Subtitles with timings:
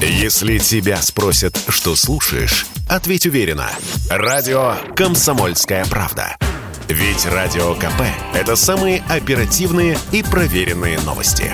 [0.00, 3.70] Если тебя спросят, что слушаешь, ответь уверенно.
[4.10, 6.36] Радио «Комсомольская правда».
[6.86, 8.02] Ведь Радио КП–
[8.34, 11.50] это самые оперативные и проверенные новости.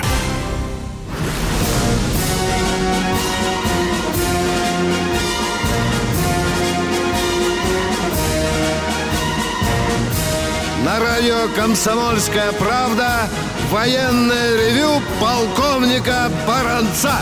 [10.83, 13.29] На радио «Комсомольская правда»
[13.71, 17.21] военное ревю полковника Баранца.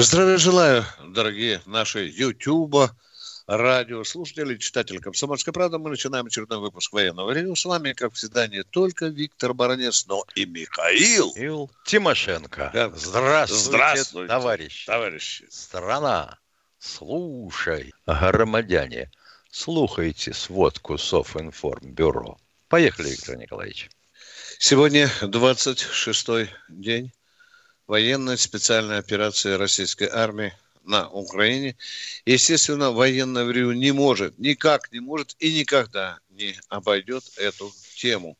[0.00, 2.96] Здравия желаю, дорогие наши Ютуба,
[3.48, 5.78] радиослушатели, читатели «Комсомольской правды».
[5.78, 7.56] Мы начинаем очередной выпуск военного ревю.
[7.56, 11.30] С вами, как всегда, не только Виктор Баранец, но и Михаил.
[11.30, 12.92] Михаил Тимошенко.
[12.94, 14.86] Здравствуйте, Здравствуйте, товарищи.
[14.86, 15.46] Товарищи.
[15.50, 16.38] Страна,
[16.78, 19.10] слушай, громадяне,
[19.50, 22.38] слухайте сводку Софинформбюро.
[22.68, 23.90] Поехали, Виктор Николаевич.
[24.60, 27.12] Сегодня 26-й день
[27.88, 30.52] военной специальной операции российской армии
[30.84, 31.76] на Украине.
[32.24, 38.38] Естественно, военное время не может, никак не может и никогда не обойдет эту тему.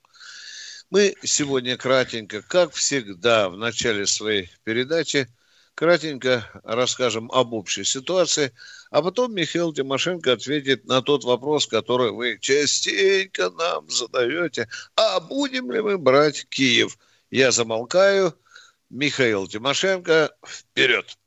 [0.90, 5.28] Мы сегодня кратенько, как всегда, в начале своей передачи,
[5.74, 8.52] кратенько расскажем об общей ситуации,
[8.90, 14.68] а потом Михаил Тимошенко ответит на тот вопрос, который вы частенько нам задаете.
[14.96, 16.98] А будем ли мы брать Киев?
[17.30, 18.34] Я замолкаю–
[18.90, 20.34] Михаил Тимошенко.
[20.46, 21.18] Вперед!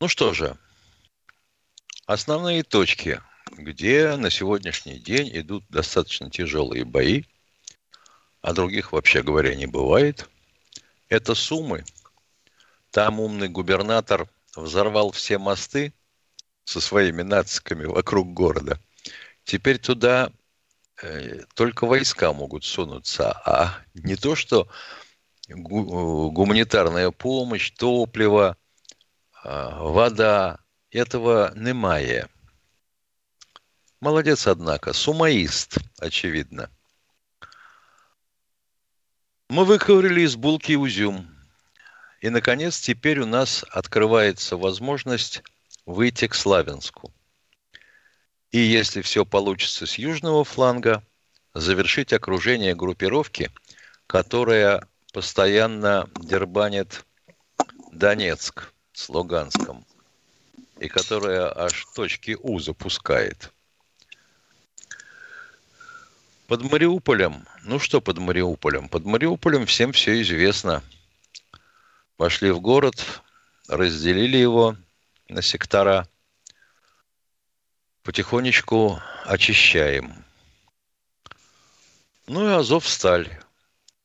[0.00, 0.56] Ну что же,
[2.06, 3.20] основные точки,
[3.52, 7.24] где на сегодняшний день идут достаточно тяжелые бои,
[8.40, 10.28] а других, вообще говоря, не бывает,
[11.08, 11.84] это Сумы.
[12.90, 15.92] Там умный губернатор взорвал все мосты
[16.64, 18.80] со своими нациками вокруг города.
[19.44, 20.32] Теперь туда
[21.02, 24.68] э, только войска могут сунуться, а не то, что
[25.48, 28.56] гуманитарная помощь, топливо,
[29.44, 30.58] вода.
[30.90, 32.28] Этого немає.
[34.00, 34.92] Молодец, однако.
[34.92, 36.70] Сумаист, очевидно.
[39.50, 41.28] Мы выковырили из булки узюм.
[42.20, 45.42] И, наконец, теперь у нас открывается возможность
[45.84, 47.12] выйти к Славянску.
[48.50, 51.04] И если все получится с южного фланга,
[51.54, 53.50] завершить окружение группировки,
[54.06, 57.04] которая постоянно дербанит
[57.92, 59.86] Донецк с Луганском,
[60.78, 63.52] и которая аж точки У запускает.
[66.46, 68.88] Под Мариуполем, ну что под Мариуполем?
[68.88, 70.82] Под Мариуполем всем все известно.
[72.16, 73.22] Вошли в город,
[73.68, 74.76] разделили его
[75.28, 76.08] на сектора,
[78.02, 80.24] потихонечку очищаем.
[82.26, 83.28] Ну и Азов сталь.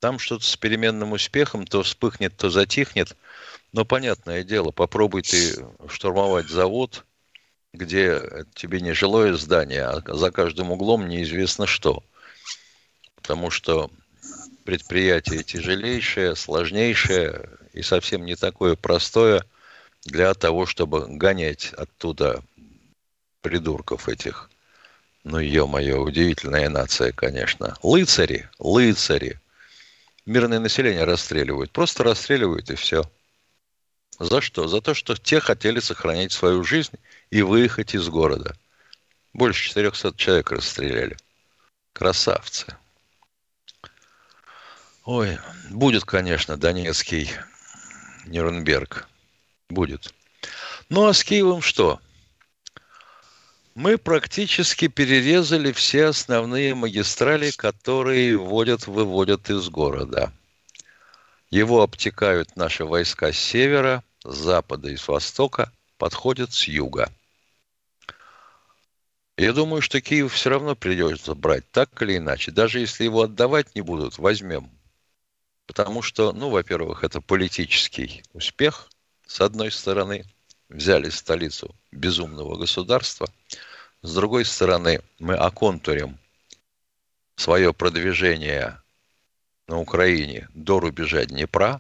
[0.04, 3.16] Там что-то с переменным успехом то вспыхнет, то затихнет.
[3.72, 7.06] Но понятное дело, попробуй ты штурмовать завод,
[7.72, 8.22] где
[8.54, 12.04] тебе не жилое здание, а за каждым углом неизвестно что.
[13.16, 13.90] Потому что
[14.66, 19.46] предприятие тяжелейшее, сложнейшее и совсем не такое простое
[20.04, 22.44] для того, чтобы гонять оттуда
[23.40, 24.50] придурков этих.
[25.24, 27.78] Ну, ё-моё, удивительная нация, конечно.
[27.82, 29.40] Лыцари, лыцари
[30.26, 31.72] мирное население расстреливают.
[31.72, 33.04] Просто расстреливают и все.
[34.20, 34.68] За что?
[34.68, 36.98] За то, что те хотели сохранить свою жизнь
[37.30, 38.56] и выехать из города.
[39.34, 41.18] Больше 400 человек расстреляли.
[41.94, 42.76] Красавцы.
[45.06, 45.38] Ой,
[45.70, 47.30] будет, конечно, Донецкий
[48.26, 49.08] Нюрнберг.
[49.70, 50.14] Будет.
[50.90, 52.00] Ну а с Киевом что?
[53.76, 60.32] Мы практически перерезали все основные магистрали, которые вводят, выводят из города.
[61.50, 67.12] Его обтекают наши войска с севера, с запада и с востока, подходят с юга.
[69.38, 72.52] Я думаю, что Киев все равно придется брать, так или иначе.
[72.52, 74.70] Даже если его отдавать не будут, возьмем.
[75.66, 78.90] Потому что, ну, во-первых, это политический успех,
[79.26, 80.26] с одной стороны–
[80.74, 83.28] взяли столицу безумного государства.
[84.02, 86.18] С другой стороны, мы оконтурим
[87.36, 88.82] свое продвижение
[89.68, 91.80] на Украине до рубежа Днепра.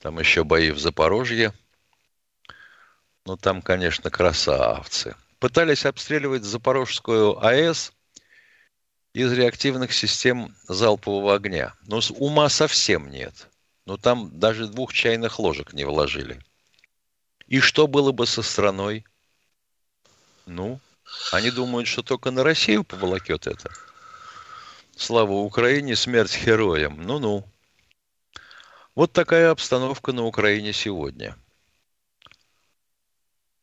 [0.00, 1.52] Там еще бои в Запорожье.
[3.26, 5.14] Ну, там, конечно, красавцы.
[5.38, 7.92] Пытались обстреливать Запорожскую АЭС
[9.12, 11.74] из реактивных систем залпового огня.
[11.82, 13.48] Но ума совсем нет.
[13.84, 16.40] Но там даже двух чайных ложек не вложили.
[17.48, 19.06] И что было бы со страной?
[20.44, 20.80] Ну,
[21.32, 23.72] они думают, что только на Россию поволокет это.
[24.96, 27.02] Слава Украине, смерть героям.
[27.02, 27.44] Ну-ну.
[28.94, 31.36] Вот такая обстановка на Украине сегодня.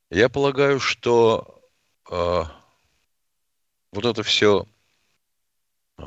[0.10, 1.62] Я полагаю, что
[2.10, 2.44] э,
[3.92, 4.66] вот это все
[5.98, 6.04] э,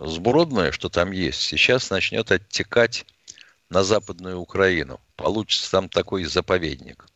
[0.00, 3.04] сбродное, что там есть, сейчас начнет оттекать
[3.68, 5.00] на Западную Украину.
[5.16, 7.06] Получится там такой заповедник.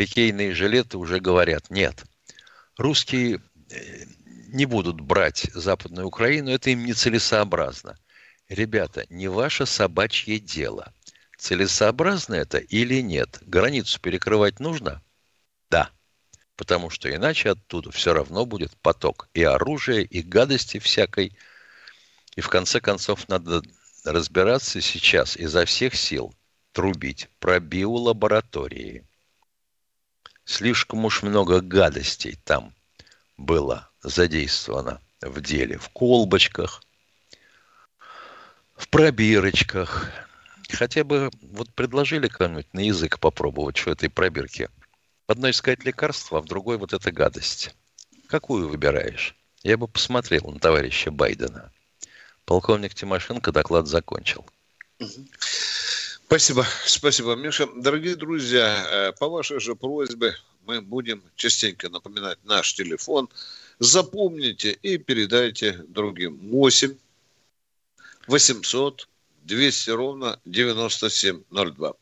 [0.00, 2.06] Пикейные жилеты уже говорят, нет,
[2.78, 4.04] русские э,
[4.48, 7.98] не будут брать Западную Украину, это им нецелесообразно.
[8.48, 10.94] Ребята, не ваше собачье дело.
[11.36, 13.40] Целесообразно это или нет?
[13.42, 15.02] Границу перекрывать нужно?
[15.68, 15.90] Да.
[16.56, 21.36] Потому что иначе оттуда все равно будет поток и оружия, и гадости всякой.
[22.36, 23.60] И в конце концов надо
[24.06, 26.34] разбираться сейчас изо всех сил,
[26.72, 29.04] трубить про биолаборатории.
[30.50, 32.74] Слишком уж много гадостей там
[33.36, 35.78] было задействовано в деле.
[35.78, 36.82] В колбочках,
[38.74, 40.10] в пробирочках.
[40.68, 44.68] Хотя бы вот предложили кому-нибудь на язык попробовать, что этой пробирки.
[45.28, 47.72] В одной искать лекарство, а в другой вот эта гадость.
[48.26, 49.36] Какую выбираешь?
[49.62, 51.70] Я бы посмотрел на товарища Байдена.
[52.44, 54.44] Полковник Тимошенко доклад закончил.
[56.30, 57.68] Спасибо, спасибо, Миша.
[57.74, 63.28] Дорогие друзья, э, по вашей же просьбе мы будем частенько напоминать наш телефон.
[63.80, 66.38] Запомните и передайте другим.
[66.52, 66.96] 8
[68.28, 69.08] 800
[69.42, 71.94] 200 ровно 9702.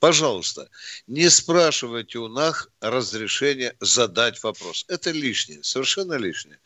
[0.00, 0.68] Пожалуйста,
[1.06, 4.86] не спрашивайте у нас разрешения задать вопрос.
[4.88, 6.58] Это лишнее, совершенно лишнее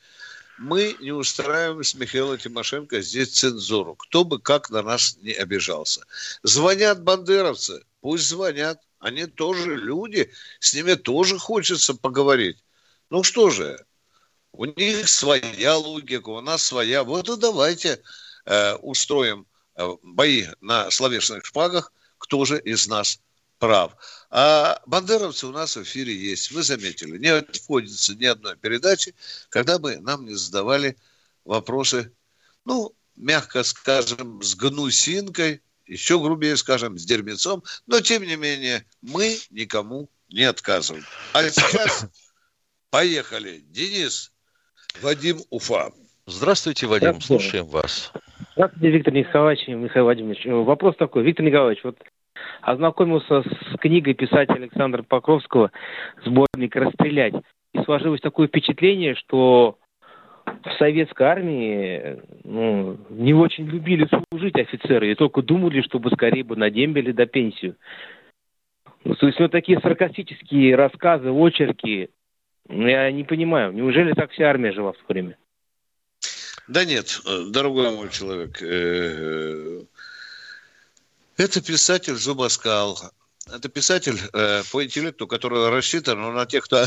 [0.58, 3.94] мы не устраиваем с Михаилом Тимошенко здесь цензуру.
[3.94, 6.04] Кто бы как на нас не обижался.
[6.42, 8.80] Звонят бандеровцы, пусть звонят.
[8.98, 12.62] Они тоже люди, с ними тоже хочется поговорить.
[13.10, 13.84] Ну что же,
[14.52, 17.02] у них своя логика, у нас своя.
[17.02, 18.00] Вот и давайте
[18.44, 23.18] э, устроим э, бои на словесных шпагах, кто же из нас
[23.58, 23.96] прав.
[24.34, 26.52] А бандеровцы у нас в эфире есть.
[26.52, 29.14] Вы заметили, не отходится ни одной передачи,
[29.50, 30.96] когда бы нам не задавали
[31.44, 32.10] вопросы,
[32.64, 39.36] ну, мягко скажем, с гнусинкой, еще грубее скажем, с дерьмецом, но тем не менее мы
[39.50, 41.04] никому не отказываем.
[41.34, 42.06] А сейчас
[42.88, 43.62] поехали.
[43.68, 44.32] Денис,
[45.02, 45.92] Вадим Уфа.
[46.24, 48.10] Здравствуйте, Вадим, слушаем вас.
[48.54, 50.46] Здравствуйте, Виктор Николаевич, Михаил Владимирович.
[50.46, 51.22] Вопрос такой.
[51.22, 51.98] Виктор Николаевич, вот
[52.62, 55.70] ознакомился с книгой писателя Александра Покровского
[56.24, 57.34] «Сборник расстрелять».
[57.74, 59.78] И сложилось такое впечатление, что
[60.44, 66.56] в советской армии ну, не очень любили служить офицеры и только думали, чтобы скорее бы
[66.56, 67.76] на дембеле до пенсию.
[69.04, 72.10] Ну, то есть вот такие саркастические рассказы, очерки,
[72.68, 75.36] ну, я не понимаю, неужели так вся армия жила в то время?
[76.68, 77.20] Да нет,
[77.50, 79.80] дорогой мой человек, э,
[81.36, 82.98] это писатель Зубаскал.
[83.50, 86.86] Это писатель э, по интеллекту, который рассчитан ну, на тех, кто...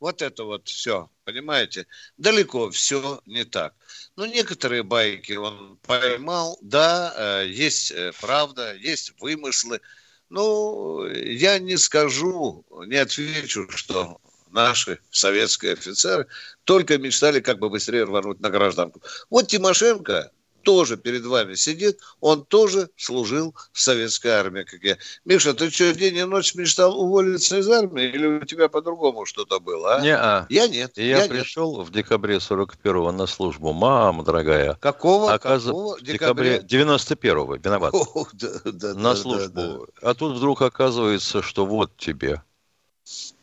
[0.00, 1.86] вот это вот все, понимаете?
[2.18, 3.74] Далеко все не так.
[4.16, 9.80] Ну, некоторые байки он поймал, да, э, есть э, правда, есть вымыслы.
[10.28, 14.20] Ну, я не скажу, не отвечу, что
[14.50, 16.26] наши советские офицеры
[16.64, 19.02] только мечтали как бы быстрее рвануть на гражданку.
[19.30, 20.30] Вот Тимошенко
[20.62, 24.96] тоже перед вами сидит, он тоже служил в советской армии, как я.
[25.24, 29.60] Миша, ты что, день и ночь мечтал уволиться из армии, или у тебя по-другому что-то
[29.60, 30.00] было, а?
[30.00, 30.46] Не, а.
[30.48, 30.92] Я нет.
[30.96, 31.88] Я, я пришел нет.
[31.88, 33.72] в декабре 41-го на службу.
[33.72, 34.74] Мама дорогая.
[34.74, 35.32] Какого?
[35.32, 35.64] Оказ...
[35.64, 36.00] Какого?
[36.00, 37.94] декабре 91-го, виноват.
[37.94, 39.52] О, да, да, на да, службу.
[39.54, 40.10] Да, да.
[40.10, 42.42] А тут вдруг оказывается, что вот тебе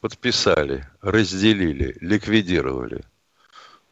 [0.01, 3.03] подписали, разделили, ликвидировали.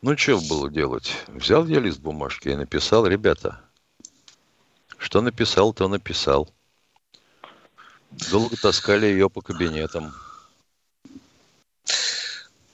[0.04, 1.16] Ну, что было делать?
[1.28, 3.62] Взял я лист бумажки и написал, ребята,
[4.98, 6.54] что написал, то написал.
[8.30, 10.14] Долго таскали ее по кабинетам.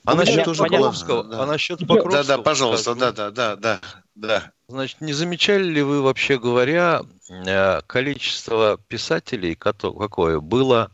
[0.04, 1.42] А насчет тоже Покровского, да.
[1.44, 2.24] а насчет Покровского...
[2.24, 3.80] Да, да, пожалуйста, да, да, да, да,
[4.16, 4.52] да.
[4.66, 10.90] Значит, не замечали ли вы, вообще говоря, э, количество писателей, какое было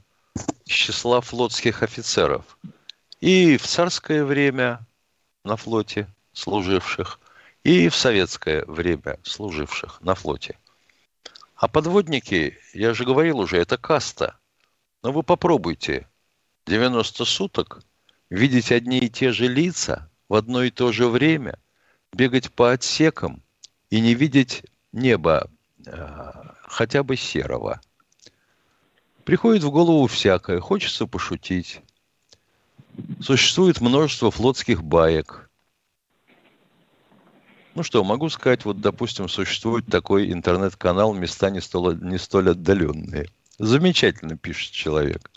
[0.66, 2.58] из числа флотских офицеров?
[3.20, 4.86] И в царское время
[5.42, 7.18] на флоте, служивших,
[7.64, 10.58] и в советское время служивших на флоте.
[11.56, 14.38] А подводники, я же говорил уже, это каста.
[15.02, 16.06] Но вы попробуйте
[16.66, 17.80] 90 суток
[18.28, 21.58] видеть одни и те же лица в одно и то же время,
[22.12, 23.42] бегать по отсекам
[23.88, 25.48] и не видеть неба
[25.86, 26.32] э,
[26.64, 27.80] хотя бы серого.
[29.24, 31.80] Приходит в голову всякое, хочется пошутить.
[33.20, 35.44] Существует множество флотских баек–
[37.76, 43.28] Ну что, могу сказать, вот, допустим, существует такой интернет-канал «Места не столь, не столь отдаленные».
[43.58, 45.30] Замечательно пишет человек.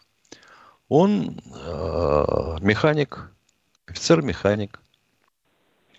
[0.87, 3.29] Он э, механик,
[3.87, 4.79] офицер-механик,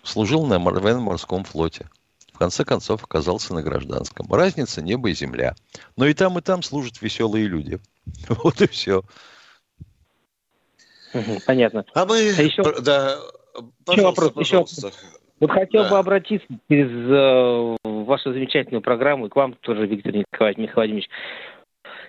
[0.01, 1.87] служил на военно-морском флоте.
[2.33, 4.25] В конце концов оказался на гражданском.
[4.33, 5.53] Разница небо и земля.
[5.95, 7.79] Но и там, и там служат веселые люди.
[8.29, 9.03] Вот и все.
[11.45, 11.85] Понятно.
[11.93, 12.15] А мы...
[12.35, 12.81] А еще...
[12.81, 13.19] Да,
[13.91, 14.31] еще вопрос.
[14.31, 14.87] Пожалуйста.
[14.87, 15.20] Еще...
[15.41, 15.89] Вот хотел да.
[15.89, 21.09] бы обратиться через э, вашу замечательную программу и к вам тоже, Виктор Николаевич Михайлович.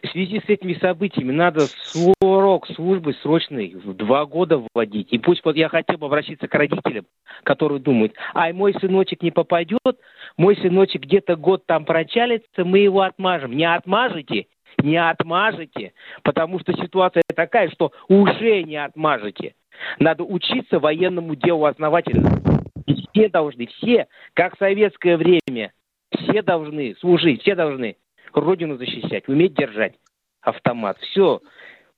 [0.02, 5.08] В связи с этими событиями надо срок службы срочный в два года вводить.
[5.12, 7.06] И пусть вот я хотел бы обратиться к родителям,
[7.44, 9.98] которые думают, ай, мой сыночек не попадет,
[10.36, 13.56] мой сыночек где-то год там прочалится, мы его отмажем.
[13.56, 14.46] Не отмажете,
[14.78, 19.54] не отмажете, потому что ситуация такая, что уже не отмажете.
[19.98, 22.42] Надо учиться военному делу основательно.
[22.86, 25.72] И все должны, все, как в советское время,
[26.10, 27.96] все должны служить, все должны
[28.32, 29.94] родину защищать, уметь держать
[30.40, 30.98] автомат.
[31.00, 31.40] Все.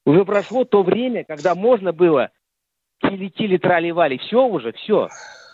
[0.05, 2.31] Уже прошло то время, когда можно было
[3.01, 5.09] тили-тили трали Все уже, все.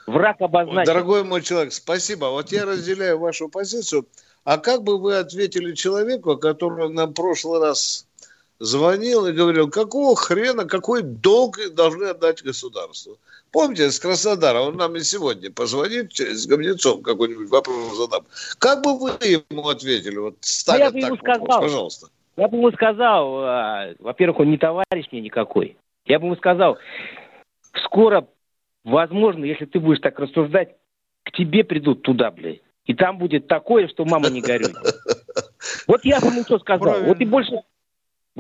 [0.06, 0.92] Враг обозначен.
[0.92, 2.26] Дорогой мой человек, спасибо.
[2.26, 4.06] Вот я разделяю вашу позицию.
[4.44, 8.06] А как бы вы ответили человеку, который нам в прошлый раз
[8.58, 13.18] звонил и говорил, какого хрена, какой долг должны отдать государству?
[13.52, 18.25] Помните, из Краснодара, он нам и сегодня позвонит, с Гомнецом какой-нибудь вопрос задам.
[18.59, 20.19] Как бы вы ему ответили?
[20.19, 22.07] Вот ставя я бы ему сказал, вопрос, пожалуйста.
[22.37, 25.76] Я бы ему сказал, а, во-первых, он не товарищ мне никакой.
[26.04, 26.78] Я бы ему сказал,
[27.85, 28.28] скоро,
[28.85, 30.76] возможно, если ты будешь так рассуждать,
[31.25, 32.61] к тебе придут туда, блядь.
[32.87, 34.73] И там будет такое, что мама не горюй.
[35.87, 37.02] Вот я бы ему что сказал.
[37.02, 37.52] Вот и больше,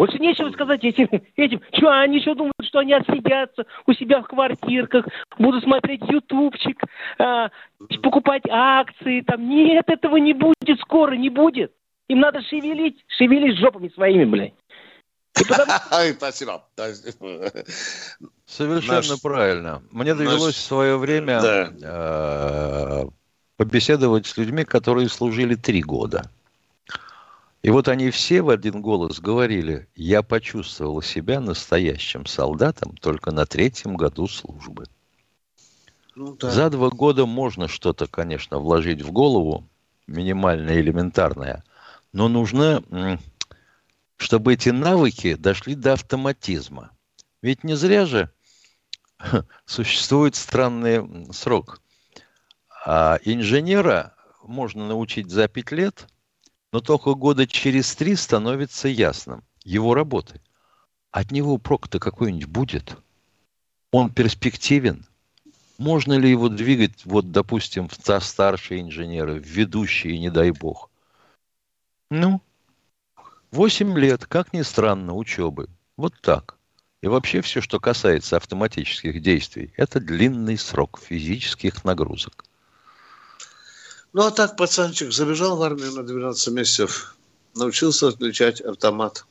[0.00, 1.10] больше нечего сказать этим.
[1.36, 1.60] этим.
[1.74, 5.04] Что, они что думают, что они отсидятся у себя в квартирках,
[5.38, 6.82] будут смотреть ютубчик,
[7.18, 7.50] а,
[8.02, 9.20] покупать акции.
[9.20, 9.46] Там.
[9.46, 11.72] Нет, этого не будет скоро, не будет.
[12.08, 14.54] Им надо шевелить, шевелить жопами своими, блядь.
[16.16, 16.64] Спасибо.
[18.46, 19.82] Совершенно правильно.
[19.90, 23.04] Мне довелось в свое время э,
[23.58, 26.30] побеседовать с людьми, которые служили три года.
[27.62, 33.44] И вот они все в один голос говорили, я почувствовал себя настоящим солдатом только на
[33.44, 34.86] третьем году службы.
[36.14, 36.50] Ну, да.
[36.50, 39.68] За два года можно что-то, конечно, вложить в голову,
[40.06, 41.62] минимальное, элементарное,
[42.12, 42.82] но нужно,
[44.16, 46.90] чтобы эти навыки дошли до автоматизма.
[47.42, 48.30] Ведь не зря же
[49.66, 51.82] существует странный срок.
[52.86, 56.06] А инженера можно научить за пять лет–
[56.72, 60.40] но только года через три становится ясным его работы.
[61.10, 62.96] От него прок-то какой-нибудь будет?
[63.90, 65.04] Он перспективен?
[65.78, 70.90] Можно ли его двигать, вот, допустим, в старшие инженеры, в ведущие, не дай бог?
[72.10, 72.40] Ну,
[73.50, 75.68] восемь лет, как ни странно, учебы.
[75.96, 76.56] Вот так.
[77.02, 82.44] И вообще все, что касается автоматических действий, это длинный срок физических нагрузок.
[84.12, 87.16] Ну, а так пацанчик забежал в армию на 12 месяцев,
[87.54, 89.24] научился отличать автомат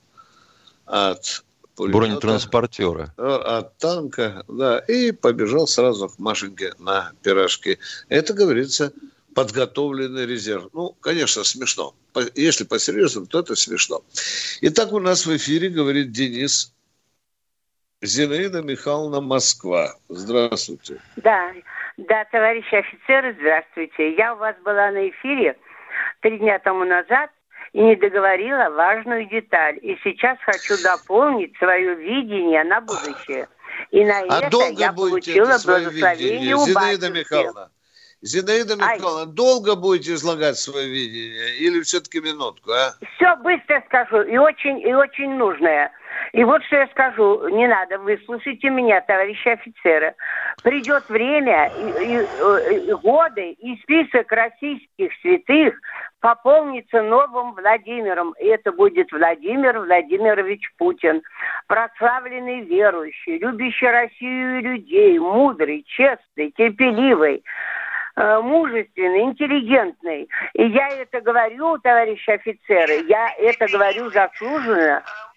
[0.85, 1.43] от
[1.75, 3.13] пулемета, бронетранспортера.
[3.17, 7.77] Э, от танка, да, и побежал сразу к Машеньке на пирожки.
[8.07, 8.93] Это, говорится,
[9.35, 10.69] подготовленный резерв.
[10.73, 11.93] Ну, конечно, смешно.
[12.35, 14.03] Если по-серьезному, то это смешно.
[14.61, 16.73] Итак, у нас в эфире говорит Денис
[18.01, 19.95] Зинаида Михайловна Москва.
[20.09, 21.01] Здравствуйте.
[21.17, 21.53] Да,
[22.07, 24.13] да, товарищи офицеры, здравствуйте.
[24.15, 25.57] Я у вас была на эфире
[26.21, 27.29] три дня тому назад
[27.73, 29.77] и не договорила важную деталь.
[29.81, 33.47] И сейчас хочу дополнить свое видение на будущее.
[33.91, 37.71] И на а это я получила благословение у Зинаида Михайловна,
[38.21, 39.27] Зинаида Михайловна, Ай.
[39.27, 42.93] долго будете излагать свое видение или все-таки минутку, а?
[43.15, 45.91] Все быстро скажу и очень, и очень нужное.
[46.33, 50.13] И вот что я скажу, не надо, выслушайте меня, товарищи офицеры.
[50.63, 55.75] Придет время, и, и, и, годы, и список российских святых
[56.19, 58.33] пополнится новым Владимиром.
[58.39, 61.21] И это будет Владимир Владимирович Путин.
[61.67, 67.43] Прославленный верующий, любящий Россию и людей, мудрый, честный, терпеливый
[68.15, 70.29] э, мужественный, интеллигентный.
[70.53, 75.28] И я это говорю, товарищи офицеры, я это говорю заслуженно, Э,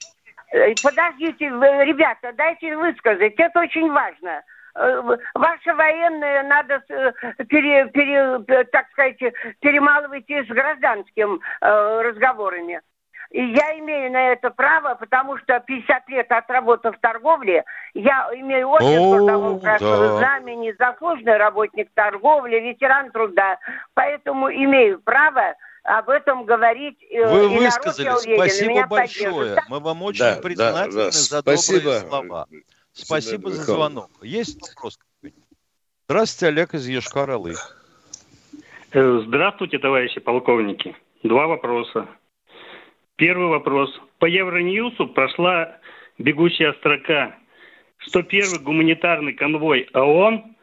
[0.83, 4.43] подождите, ребята, дайте высказать, это очень важно.
[4.75, 5.03] Э,
[5.35, 7.13] Ваше военное надо, э,
[7.45, 8.39] пере, пере,
[8.73, 9.19] так сказать,
[9.61, 12.81] перемалывать с гражданским разговорами.
[13.33, 18.69] И я имею на это право, потому что 50 лет отработав в торговле, я имею
[18.69, 20.17] орден О, трудового красного да.
[20.19, 23.59] знамени, заслуженный работник торговли, ветеран труда.
[23.95, 26.99] Поэтому имею право об этом говорить.
[27.11, 28.37] э, Вы и высказали.
[28.37, 29.57] Спасибо большое.
[29.69, 31.11] Мы вам очень Да, да, признательны да.
[31.11, 31.81] за Спасибо.
[31.81, 32.47] добрые слова.
[32.93, 34.11] Спасибо за звонок.
[34.23, 35.45] Есть вопрос какой-нибудь?
[36.09, 37.55] Здравствуйте, Олег из Ешкар-Олы.
[38.93, 40.95] Э, Здравствуйте, товарищи полковники.
[41.23, 42.07] Два вопроса.
[43.17, 43.91] Первый вопрос.
[44.19, 45.79] По Евроньюсу прошла
[46.19, 47.35] бегущая строка,
[47.99, 50.57] что первый гуманитарный конвой ООН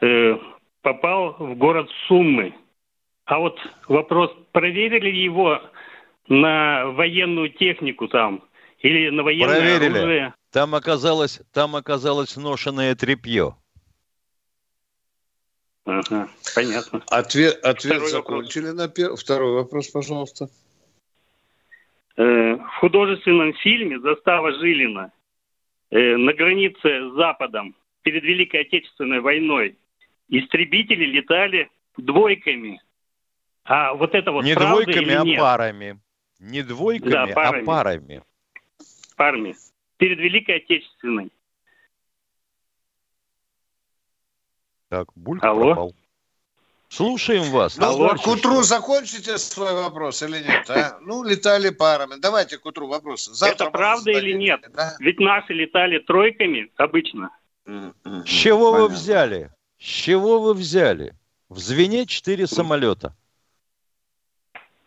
[0.00, 0.36] э,
[0.82, 2.54] попал в город Суммы.
[3.24, 5.60] А вот вопрос, проверили его
[6.28, 8.44] на военную технику там
[8.80, 9.98] или на военное Проверили.
[9.98, 10.34] оружие?
[10.52, 13.56] Там оказалось, там оказалось ношенное тряпье.
[15.86, 17.02] Ага, понятно.
[17.10, 19.16] Ответ, ответ Второй закончили на первый.
[19.16, 20.48] Второй вопрос, пожалуйста.
[22.16, 25.12] Э, в художественном фильме «Застава Жилина»
[25.90, 29.76] э, на границе с Западом перед Великой Отечественной войной
[30.28, 32.80] истребители летали двойками.
[33.64, 35.38] А вот это вот Не правда двойками, или а нет?
[35.40, 36.00] парами.
[36.38, 37.64] Не двойками, Да, а парами.
[37.64, 38.22] парами.
[39.16, 39.56] Парами.
[39.96, 41.30] Перед Великой Отечественной.
[44.90, 45.64] Так, Бульк Алло.
[45.66, 45.94] пропал.
[46.88, 47.76] Слушаем вас.
[47.76, 50.68] Ну, товарищ к утру закончите свой вопрос или нет?
[50.70, 50.98] А?
[51.00, 52.20] Ну, летали парами.
[52.20, 53.24] Давайте к утру вопрос.
[53.24, 54.64] Завтра Это правда или нет?
[54.72, 54.94] да?
[55.00, 57.30] Ведь наши летали тройками обычно.
[57.66, 58.94] С чего вы понятно.
[58.96, 59.50] взяли?
[59.78, 61.14] С чего вы взяли?
[61.48, 63.16] В звене четыре самолета.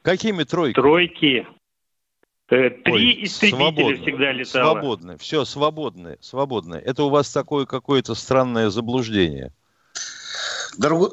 [0.07, 0.81] Какими тройками?
[0.81, 1.47] Тройки.
[2.47, 4.71] Э, Три Ой, истребителя свободно, всегда летало.
[4.71, 5.17] Свободны.
[5.17, 6.75] Все, свободны, свободны.
[6.75, 9.51] Это у вас такое какое-то странное заблуждение.
[10.77, 11.09] Дорогой,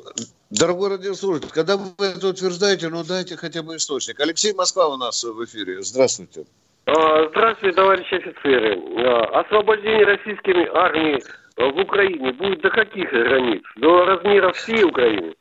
[0.51, 4.21] дорогой радиослушатель, когда вы это утверждаете, ну дайте хотя бы источник.
[4.21, 5.83] Алексей Москва у нас в эфире.
[5.83, 6.45] Здравствуйте.
[6.87, 8.81] А, Здравствуйте, товарищи офицеры.
[9.05, 11.21] А, Освобождение российской армии
[11.57, 13.65] в Украине будет до каких границ?
[13.75, 15.35] До размеров всей Украины?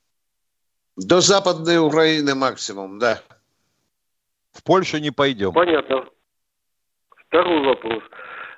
[0.98, 3.22] До Западной Украины максимум, да.
[4.54, 5.52] В Польшу не пойдем.
[5.54, 6.06] Понятно.
[7.28, 8.04] Второй вопрос.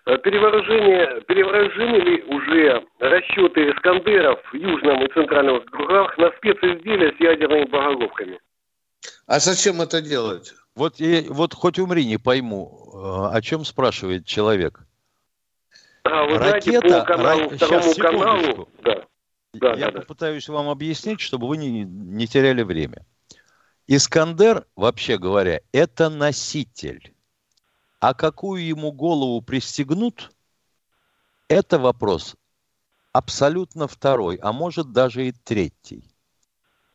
[0.06, 7.20] А, Перевооружение, перевооружены ли уже расчеты Искандеров в Южном и Центральном округах на специзделия с
[7.20, 8.40] ядерными боголовками?
[9.28, 10.54] А зачем это делать?
[10.76, 14.82] Вот, и, вот хоть умри, не пойму, э, о чем спрашивает человек.
[16.04, 19.06] А, вы знаете, Ракета, по каналу, ра- второму щас, каналу, да,
[19.54, 20.00] да, Я да, да.
[20.02, 23.06] попытаюсь вам объяснить, чтобы вы не, не теряли время.
[23.88, 27.14] Искандер, вообще говоря, это носитель.
[28.00, 30.32] А какую ему голову пристегнут,
[31.48, 32.36] это вопрос
[33.14, 36.04] абсолютно второй, а может даже и третий.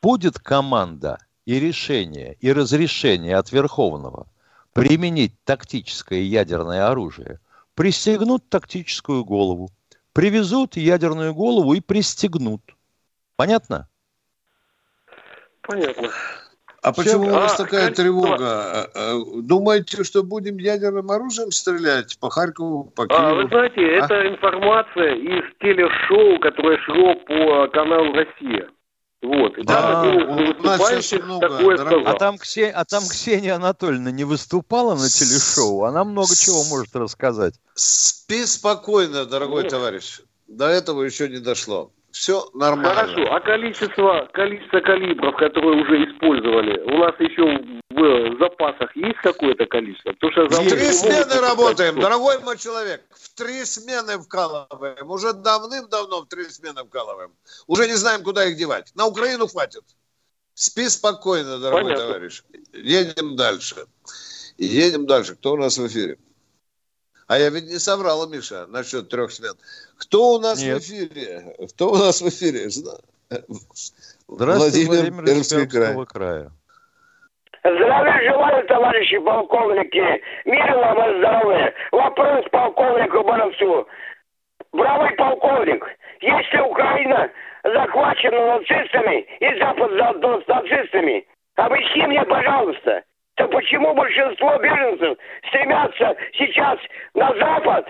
[0.02, 4.26] Будет команда и решение, и разрешение от Верховного
[4.72, 7.40] применить тактическое ядерное оружие,
[7.74, 9.70] пристегнут тактическую голову,
[10.12, 12.62] привезут ядерную голову и пристегнут.
[13.36, 13.88] Понятно?
[15.62, 16.10] Понятно.
[16.82, 18.36] А почему у вас а, такая как- тревога?
[18.40, 23.48] А, а, Думаете, что будем ядерным оружием стрелять по Харькову, по А, вы Киеву?
[23.48, 24.04] знаете, А?
[24.06, 28.68] это информация из телешоу, которое шло по каналу «Россия».
[29.22, 29.58] Вот.
[29.58, 32.00] И Да, там один из у нас выступающих сейчас много, такое дорогой.
[32.02, 32.16] сказал.
[32.16, 35.84] А там, Ксе- а там Ксения Анатольевна не выступала на телешоу?
[35.84, 37.54] Она много чего может рассказать.
[37.74, 39.72] Спи спокойно, дорогой Нет.
[39.72, 40.20] товарищ.
[40.48, 41.92] До этого еще не дошло.
[42.12, 42.94] Все нормально.
[42.94, 47.44] Хорошо, а количество, количество калибров, которые уже использовали, у нас еще
[47.90, 50.12] в запасах есть какое-то количество?
[50.12, 52.00] Потому что В заводы три смены работаем, столько.
[52.00, 53.02] дорогой мой человек.
[53.10, 55.10] В три смены вкалываем.
[55.10, 57.32] Уже давным-давно в три смены вкалываем.
[57.66, 58.90] Уже не знаем, куда их девать.
[58.94, 59.84] На Украину хватит.
[60.54, 62.06] Спи спокойно, дорогой Понятно.
[62.06, 62.42] товарищ.
[62.72, 63.86] Едем дальше.
[64.58, 65.36] Едем дальше.
[65.36, 66.18] Кто у нас в эфире?
[67.30, 69.54] А я ведь не соврал, Миша, насчет трех смен.
[69.98, 70.78] Кто у нас Нет.
[70.78, 71.54] в эфире?
[71.68, 72.68] Кто у нас в эфире?
[74.26, 76.06] Здравствуйте, Владимир, Владимир, из Пермский край.
[76.06, 76.50] Края.
[77.62, 80.20] Здравия желаю, товарищи полковники.
[80.44, 81.72] Мира вам и здоровья.
[81.92, 83.86] Вопрос полковнику Боровцу.
[84.72, 85.84] Бравый полковник,
[86.20, 87.30] если Украина
[87.62, 93.04] захвачена нацистами и Запад заодно с нацистами, объясни мне, пожалуйста,
[93.40, 95.16] то почему большинство беженцев
[95.48, 96.78] стремятся сейчас
[97.14, 97.86] на Запад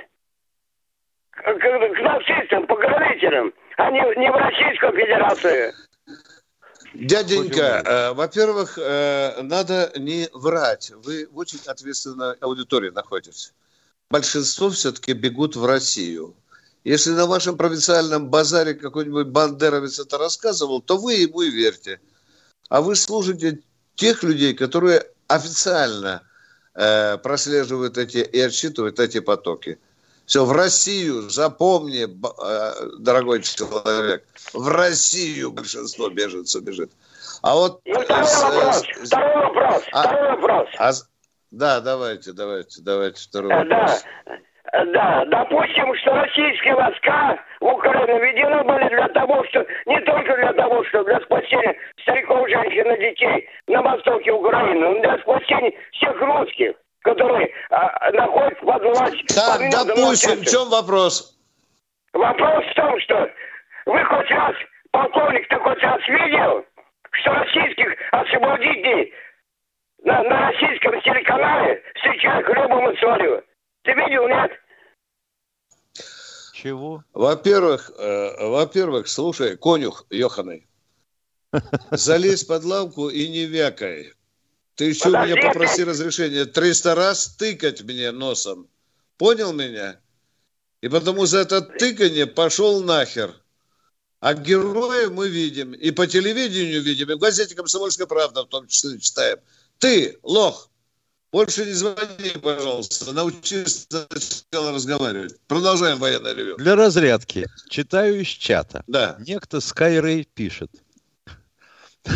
[1.33, 5.73] к, к- нацистам, покровителям, а не, не в Российскую Федерацию?
[6.95, 10.93] Дяденька, э, во-первых, э, надо не врать.
[11.05, 13.53] Вы в очень ответственной аудитории находитесь.
[14.09, 16.37] Большинство все-таки бегут в Россию.
[16.85, 22.01] Если на вашем провинциальном базаре какой-нибудь бандеровец это рассказывал, то вы ему и верьте.
[22.69, 23.59] А вы служите
[23.97, 26.23] тех людей, которые официально
[26.75, 29.79] э, прослеживают эти и отсчитывают эти потоки.
[30.27, 36.91] Все, в Россию, запомни, э, дорогой человек, в Россию большинство беженцев бежит.
[37.43, 37.81] А вот...
[37.85, 40.69] Ну, второй вопрос, второй вопрос, а, второй вопрос.
[40.79, 40.93] А,
[41.51, 44.05] да, давайте, давайте, давайте второй да, вопрос.
[44.27, 44.33] Да,
[44.73, 50.85] допустим, что российские войска в Украину введены были для того, что не только для того,
[50.85, 56.75] что для спасения стариков, женщин и детей на востоке Украины, но для спасения всех русских,
[57.03, 59.27] которые а, находятся под властью.
[59.29, 61.37] Так, под допустим, в чем вопрос?
[62.13, 63.31] Вопрос в том, что
[63.87, 64.55] вы хоть раз,
[64.93, 66.65] полковник, ты хоть раз видел,
[67.13, 69.13] что российских освободителей
[70.05, 73.43] на, на российском телеканале встречают хлебом и солью?
[73.83, 74.51] Ты видел, нет?
[76.55, 77.03] Чего?
[77.15, 80.69] Во-первых, э, во-первых, слушай, конюх Йоханый,
[81.91, 84.13] залезь под лавку и не вякай.
[84.75, 88.69] Ты еще у меня попроси разрешения 300 раз тыкать мне носом.
[89.17, 90.01] Понял меня?
[90.81, 93.35] И потому за это тыканье пошел нахер.
[94.21, 95.73] А героев мы видим.
[95.73, 99.39] И по телевидению видим, и в газете «Комсомольская правда» в том числе читаем.
[99.79, 100.70] Ты, лох,
[101.33, 103.13] больше не звони, пожалуйста.
[103.13, 105.39] Научись сначала разговаривать.
[105.47, 106.57] Продолжаем военное ревю.
[106.57, 107.47] Для разрядки.
[107.69, 108.83] Читаю из чата.
[108.87, 109.17] Да.
[109.27, 110.71] Некто Skyrray пишет.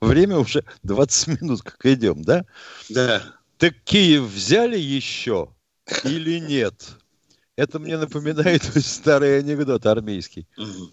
[0.00, 2.44] Время уже 20 минут, как идем, да?
[2.88, 3.22] Да.
[3.58, 5.54] Так Киев взяли еще
[6.04, 6.74] или нет?
[7.56, 10.48] Это мне напоминает старый анекдот армейский.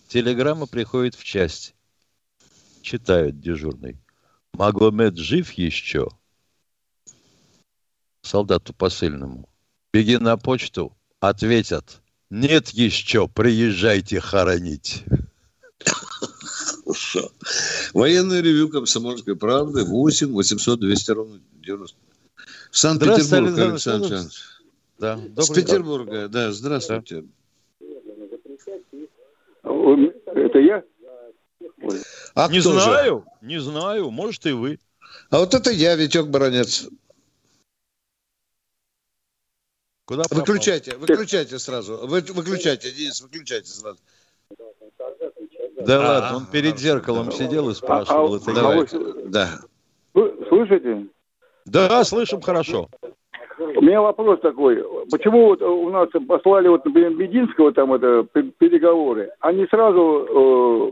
[0.07, 1.73] Телеграмма приходит в часть.
[2.81, 3.99] Читают дежурный.
[4.53, 6.09] Магомед жив еще?
[8.29, 9.49] Солдату посыльному.
[9.91, 12.01] Беги на почту, ответят.
[12.29, 15.03] Нет еще, приезжайте хоронить.
[16.85, 17.31] Хорошо.
[17.93, 21.97] Военное ревю Комсомольской правды 8 800 200 ровно 90.
[22.71, 24.33] Санкт-Петербург, Александр Александрович.
[24.99, 27.25] Да, С Петербурга, да, здравствуйте.
[30.25, 30.83] Это я?
[32.35, 33.47] А не знаю, же?
[33.47, 34.79] не знаю, может и вы.
[35.31, 36.87] А вот это я, Витек Баранец.
[40.09, 41.07] Куда выключайте, пропал?
[41.07, 41.97] выключайте сразу.
[42.07, 43.99] Вы, выключайте, Денис, выключайте сразу.
[45.81, 48.33] Да а, ладно, он перед зеркалом сидел и спрашивал.
[48.33, 48.97] А, это давайте.
[49.25, 49.59] Да.
[50.15, 51.05] Вы слышите?
[51.65, 52.89] Да, слышим хорошо.
[53.59, 54.83] У меня вопрос такой.
[55.11, 58.23] Почему вот у нас послали вот, например, Мединского там это
[58.57, 60.91] переговоры, а не сразу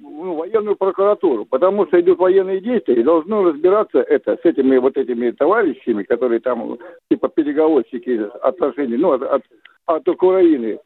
[0.00, 4.96] ну, военную прокуратуру, потому что идут военные действия, и должно разбираться это с этими вот
[4.96, 6.78] этими товарищами, которые там
[7.10, 9.42] типа переговорщики отношений, ну, от, от,
[9.86, 10.78] от Украины.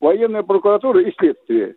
[0.00, 1.76] Военная прокуратура и следствие.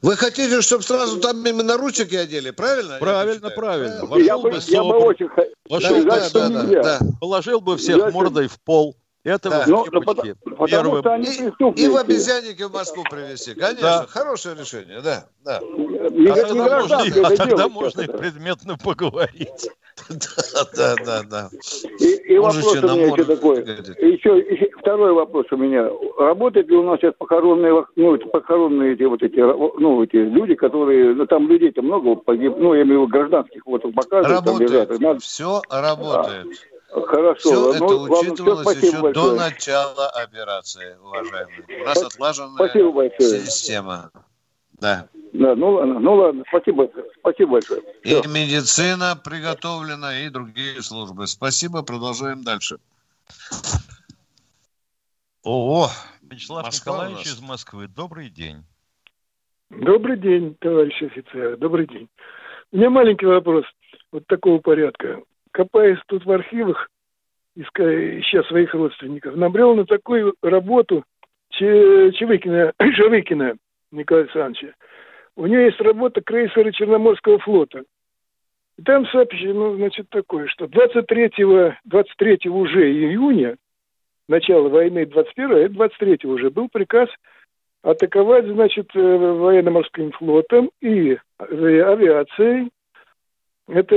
[0.00, 2.98] Вы хотите, чтобы сразу там именно ручки одели, правильно?
[3.00, 4.06] Правильно, правильно.
[4.06, 5.28] Вошел я бы, я бы очень
[5.68, 6.98] Вошел да, да, да, да.
[7.20, 8.96] Положил бы всех я мордой в пол.
[9.24, 9.64] Это да.
[9.66, 10.14] ну, потому,
[10.56, 13.54] потому что они и, и в обезьяннике в Москву привезти.
[13.54, 14.06] Конечно, да.
[14.08, 15.26] хорошее решение, да.
[15.44, 15.60] да.
[15.60, 19.70] Не, а тогда, можно, и, а тогда можно и предметно поговорить.
[20.08, 21.48] Да, да, да, да.
[21.98, 23.62] И, и вопрос у меня еще такой.
[23.62, 25.90] Еще, еще второй вопрос у меня.
[26.18, 31.14] Работают ли у нас сейчас похоронные, ну, похоронные эти вот эти, ну, эти люди, которые,
[31.14, 34.46] ну, там людей-то много погиб, ну, я имею в виду гражданских, вот показывают.
[34.46, 35.22] Работает, там лежат.
[35.22, 36.46] все работает.
[36.46, 36.77] А.
[36.88, 37.38] Хорошо.
[37.38, 39.12] Все ну, это учитывалось все, еще большое.
[39.12, 41.82] до начала операции, уважаемые.
[41.82, 44.10] У нас отлаженная система.
[44.80, 45.08] Да.
[45.32, 47.82] Да, ну ладно, ну ладно, спасибо, спасибо большое.
[48.02, 48.20] Все.
[48.20, 51.26] И медицина приготовлена, и другие службы.
[51.26, 52.78] Спасибо, продолжаем дальше.
[55.44, 55.88] О,
[56.22, 58.64] Вячеслав Москва Николаевич из Москвы, добрый день.
[59.70, 62.08] Добрый день, товарищ офицер, добрый день.
[62.72, 63.64] У меня маленький вопрос
[64.12, 65.20] вот такого порядка
[65.58, 66.88] копаясь тут в архивах,
[67.56, 71.02] ища своих родственников, набрел на такую работу
[71.50, 73.56] Чевыкина, Чевыкина
[73.90, 74.74] Николая Александровича.
[75.34, 77.82] У нее есть работа крейсера Черноморского флота.
[78.76, 81.32] И там сообщено, значит, такое, что 23,
[81.84, 83.56] 23 уже июня,
[84.28, 87.08] начало войны 21, это 23 уже, был приказ
[87.82, 92.70] атаковать, значит, э, военно-морским флотом и авиацией.
[93.68, 93.94] Это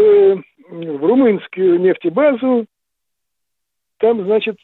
[0.70, 2.66] в румынскую нефтебазу,
[4.02, 4.58] там, значит...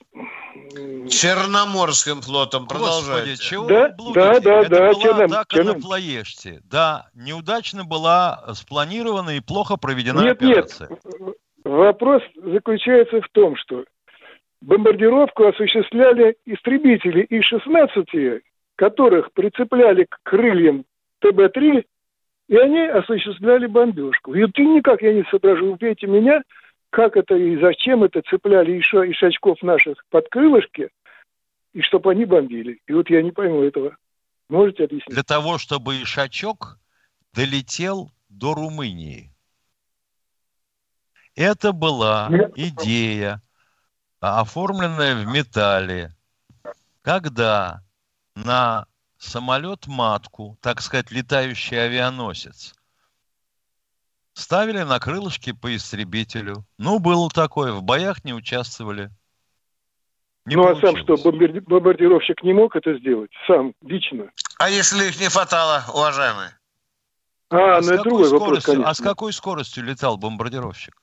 [1.09, 3.31] Черноморским флотом, продолжайте.
[3.31, 4.91] Господи, чего да, вы Да, да, Это да.
[4.91, 5.75] Была черном, атака черном...
[5.75, 6.61] на Плоеште.
[6.69, 10.89] Да, неудачно была спланирована и плохо проведена нет, операция.
[10.89, 13.85] Нет, вопрос заключается в том, что
[14.61, 18.41] бомбардировку осуществляли истребители И-16,
[18.75, 20.83] которых прицепляли к крыльям
[21.23, 21.85] ТБ-3
[22.47, 24.33] и они осуществляли бомбежку.
[24.33, 26.41] И ты никак я не соображу, убейте меня,
[26.89, 30.89] как это и зачем это цепляли еще ишачков наших под крылышки,
[31.73, 32.79] и чтобы они бомбили.
[32.87, 33.95] И вот я не пойму этого.
[34.49, 35.13] Можете объяснить?
[35.13, 36.79] Для того, чтобы ишачок
[37.33, 39.33] долетел до Румынии.
[41.35, 43.41] Это была идея,
[44.19, 46.15] оформленная в металле,
[47.03, 47.83] когда
[48.33, 52.75] на самолет-матку, так сказать, летающий авианосец,
[54.33, 56.65] ставили на крылышки по истребителю.
[56.77, 59.09] Ну, было такое, в боях не участвовали.
[60.45, 60.95] Не ну, получилось.
[61.01, 63.31] а сам что, бомбардировщик не мог это сделать?
[63.47, 64.31] Сам, лично?
[64.59, 66.57] А если их не хватало, уважаемые?
[67.49, 68.89] А, а ну это другой вопрос, конечно.
[68.89, 71.01] А с какой скоростью летал бомбардировщик?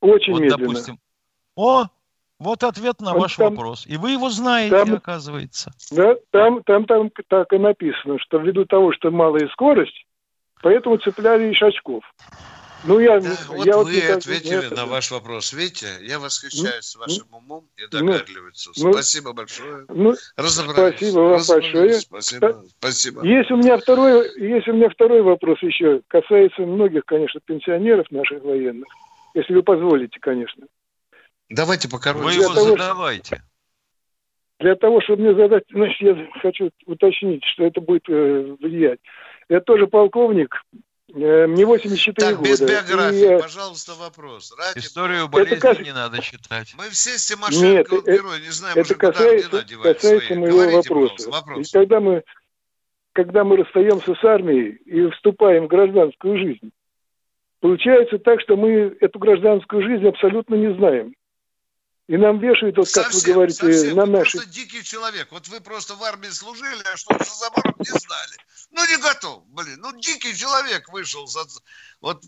[0.00, 0.66] Очень вот, медленно.
[0.66, 0.98] Допустим,
[1.54, 1.88] о,
[2.40, 3.86] вот ответ на Он ваш там, вопрос.
[3.86, 5.72] И вы его знаете, там, оказывается.
[5.92, 10.06] Да, там, там, там так и написано, что ввиду того, что малая скорость,
[10.62, 12.02] поэтому цепляли ишачков.
[12.84, 15.52] Ну, я, да, вот я вы вот ответили не на ваш вопрос.
[15.52, 18.72] Видите, я восхищаюсь ну, вашим умом и ну, догадливостью.
[18.78, 19.84] Ну, спасибо большое.
[19.88, 21.92] Ну, спасибо вам большое.
[22.00, 23.26] Спасибо, спасибо.
[23.26, 26.00] Есть у, меня второй, есть у меня второй вопрос еще.
[26.08, 28.88] Касается многих, конечно, пенсионеров наших военных.
[29.34, 30.64] Если вы позволите, конечно.
[31.50, 32.24] Давайте покороче.
[32.24, 33.42] Вы его того, задавайте.
[34.60, 39.00] Для того, чтобы мне задать, значит, я хочу уточнить, что это будет э, влиять.
[39.48, 40.54] Я тоже полковник,
[41.12, 42.48] э, мне 84 так, года.
[42.50, 44.54] без биографии, и, пожалуйста, вопрос.
[44.56, 45.80] Ради Историю болезни это кас...
[45.80, 46.74] не надо читать.
[46.76, 50.38] Мы все с Тимошенко Нет, герои, не знаем это уже, касается, куда касается свои.
[50.38, 51.30] моего Говорите, вопроса.
[51.30, 51.68] Вопрос.
[51.68, 52.22] И когда мы,
[53.12, 56.70] когда мы расстаемся с армией и вступаем в гражданскую жизнь,
[57.60, 61.14] получается так, что мы эту гражданскую жизнь абсолютно не знаем.
[62.10, 63.96] И нам вешают, вот как совсем, вы говорите, совсем.
[63.96, 64.32] на наши...
[64.32, 65.28] просто дикий человек.
[65.30, 68.36] Вот вы просто в армии служили, а что за забором не знали.
[68.72, 69.78] Ну, не готов, блин.
[69.80, 71.28] Ну, дикий человек вышел.
[71.28, 71.46] За...
[72.00, 72.24] Вот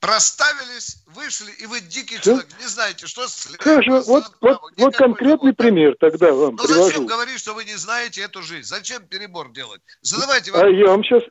[0.00, 2.24] проставились, вышли, и вы дикий что?
[2.24, 6.82] человек, не знаете, что слева, Хорошо, вот, вот, вот конкретный пример тогда вам Ну, привожу.
[6.86, 8.66] зачем говорить, что вы не знаете эту жизнь?
[8.66, 9.80] Зачем перебор делать?
[10.00, 10.72] Задавайте вопрос.
[10.72, 11.22] А я вам сейчас,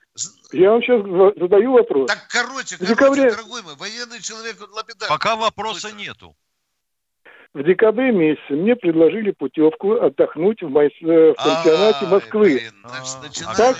[0.53, 1.01] я вам сейчас
[1.37, 2.07] задаю вопрос.
[2.07, 3.31] Так короче, короче, декабре...
[3.31, 5.09] дорогой мой, военный человек, он лапидар.
[5.09, 6.33] Пока вопроса нету.
[7.53, 10.93] В декабре месяце мне предложили путевку отдохнуть в, май...
[11.01, 12.59] Э, в пансионате Москвы.
[12.59, 12.71] Блин,
[13.19, 13.77] значит, а, так?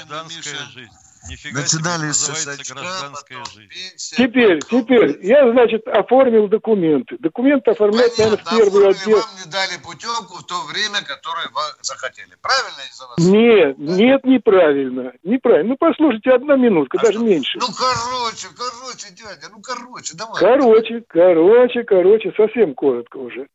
[0.73, 0.89] жизнь.
[1.27, 2.27] Нифига Начинали с
[2.71, 4.15] гражданская жизнь.
[4.15, 7.17] Теперь, теперь, я, значит, оформил документы.
[7.19, 9.17] Документы оформлять, Понятно, наверное, в первый отдел.
[9.17, 12.35] вам не дали путевку в то время, которое вы захотели.
[12.41, 13.17] Правильно из-за вас?
[13.17, 13.93] Нет, да?
[13.93, 15.11] нет, неправильно.
[15.23, 15.69] Неправильно.
[15.69, 17.27] Ну, послушайте, одна минутка, а даже что?
[17.27, 17.59] меньше.
[17.59, 20.39] Ну, короче, короче, дядя, ну, короче, давай.
[20.39, 23.47] Короче, короче, короче, совсем коротко уже.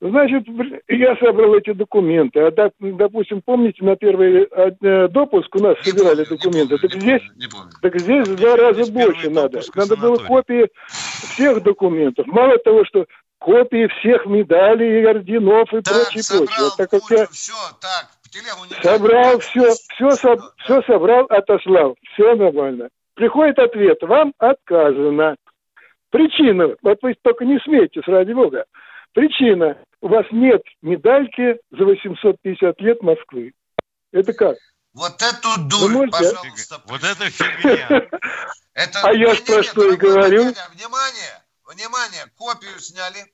[0.00, 0.44] Значит,
[0.86, 2.40] я собрал эти документы.
[2.40, 6.74] А, допустим, помните, на первый э, допуск у нас не собирали помню, документы.
[6.74, 7.70] Не помню, так, здесь, не помню.
[7.82, 9.60] так здесь в два раза больше надо.
[9.74, 10.68] Надо было копии
[11.32, 12.26] всех документов.
[12.28, 13.06] Мало того, что
[13.40, 16.60] копии всех медалей, орденов и так, прочее, прочее.
[16.60, 21.96] Вот так как я все, так, собрал все, все, все, все собрал, отослал.
[22.12, 22.88] Все нормально.
[23.14, 25.34] Приходит ответ, вам отказано.
[26.10, 28.64] Причина, вот вы только не смейтесь, ради бога.
[29.12, 33.52] Причина, у вас нет медальки за 850 лет Москвы.
[34.12, 34.56] Это как?
[34.94, 36.34] Вот эту дурь, можете...
[36.34, 36.82] пожалуйста.
[36.86, 37.88] Вот это фигня.
[38.74, 39.00] Это...
[39.02, 40.42] А я про что и говорю.
[40.72, 43.26] Внимание, внимание, копию сняли.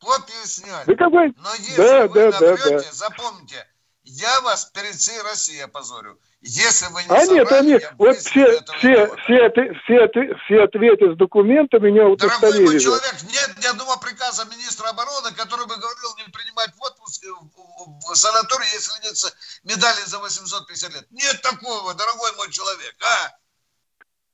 [0.00, 0.86] Копию сняли.
[0.86, 1.32] Да какой?
[1.36, 2.78] Но если да, вы да, да.
[2.92, 3.66] запомните,
[4.02, 6.18] я вас перед всей Россией опозорю.
[6.42, 9.50] Если вы не а собрали, нет, они, вот все, все, все,
[9.84, 12.40] все, все, ответы с документами меня удостоверили.
[12.40, 16.82] Дорогой мой человек, нет ни одного приказа министра обороны, который бы говорил не принимать в
[16.82, 21.06] отпуск в санатории, если нет медали за 850 лет.
[21.10, 23.36] Нет такого, дорогой мой человек, а?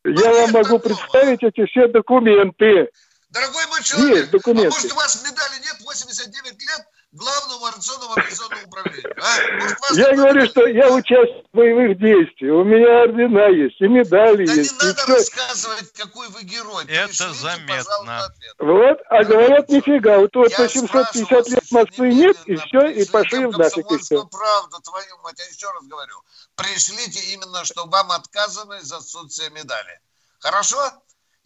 [0.05, 0.95] Я ну, вам могу такого.
[0.95, 2.89] представить эти все документы.
[3.31, 4.69] Дорогой мой человек, есть документы.
[4.69, 6.87] а может у вас медали нет 89 лет?
[7.17, 9.15] Главному организационному авиационному управлению.
[9.21, 9.95] А?
[9.95, 12.55] я говорю, что я участвую в боевых действиях.
[12.55, 14.73] У меня ордена есть, и медали да есть.
[14.73, 15.15] не надо все.
[15.15, 16.85] рассказывать, какой вы герой.
[16.85, 18.29] Это Пришлите, заметно.
[18.59, 23.59] Вот, а говорят, нифига, вот вот 850 лет Москвы нет, и все, и пошли в
[23.59, 24.25] нафиг, и все.
[24.27, 26.23] правда, твою мать, я еще раз говорю.
[26.55, 30.01] Пришлите именно, что вам отказано из отсутствия медали.
[30.39, 30.79] Хорошо?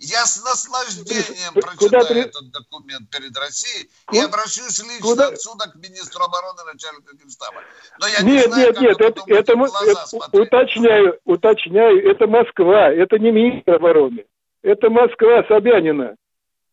[0.03, 5.29] Я с наслаждением прочитаю Куда этот документ перед Россией и обращусь лично Куда?
[5.29, 7.63] отсюда к министру обороны, начальнику Генштаба.
[7.99, 9.53] Но я нет, не знаю, нет, нет, это, это, это
[10.33, 14.25] уточняю, уточняю, это Москва, это не министр обороны,
[14.63, 16.17] это Москва Собянина.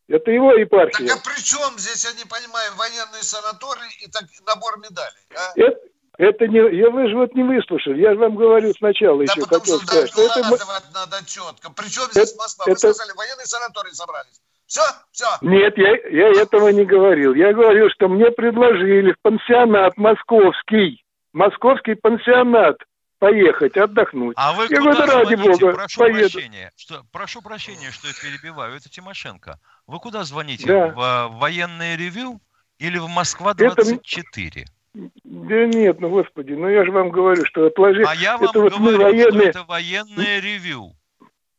[0.08, 1.06] Это его епархия.
[1.06, 5.20] Так а при чем здесь, я не понимаю, военный санаторий и так, набор медалей?
[5.36, 5.52] А?
[5.54, 5.78] Это,
[6.18, 8.00] это не, я, вы же вот не выслушали.
[8.00, 10.10] Я же вам говорю сначала да еще хотел что сказать.
[10.10, 10.82] Что это...
[10.92, 11.70] надо четко.
[11.70, 12.64] Причем здесь это, Москва?
[12.66, 12.92] Вы это...
[12.92, 14.40] сказали, военные санатории собрались.
[14.66, 15.26] Все, все.
[15.42, 17.34] Нет, я, я этого не говорил.
[17.34, 22.76] Я говорил, что мне предложили в пансионат московский, московский пансионат
[23.20, 24.34] поехать отдохнуть.
[24.36, 25.64] А вы я куда говорю, ради звоните?
[25.66, 26.32] бога, прошу поеду.
[26.32, 28.76] прощения, что, прошу прощения, что я перебиваю.
[28.76, 29.60] Это Тимошенко.
[29.86, 30.66] Вы куда звоните?
[30.66, 30.88] Да.
[30.88, 32.40] В, э, военное ревю
[32.78, 34.66] или в Москва Это м- 24?
[34.94, 38.04] Да нет, ну господи, ну я же вам говорю, что отложи.
[38.06, 39.50] А я вам это вот мы говорю, военные.
[39.50, 40.96] что это военное ревю.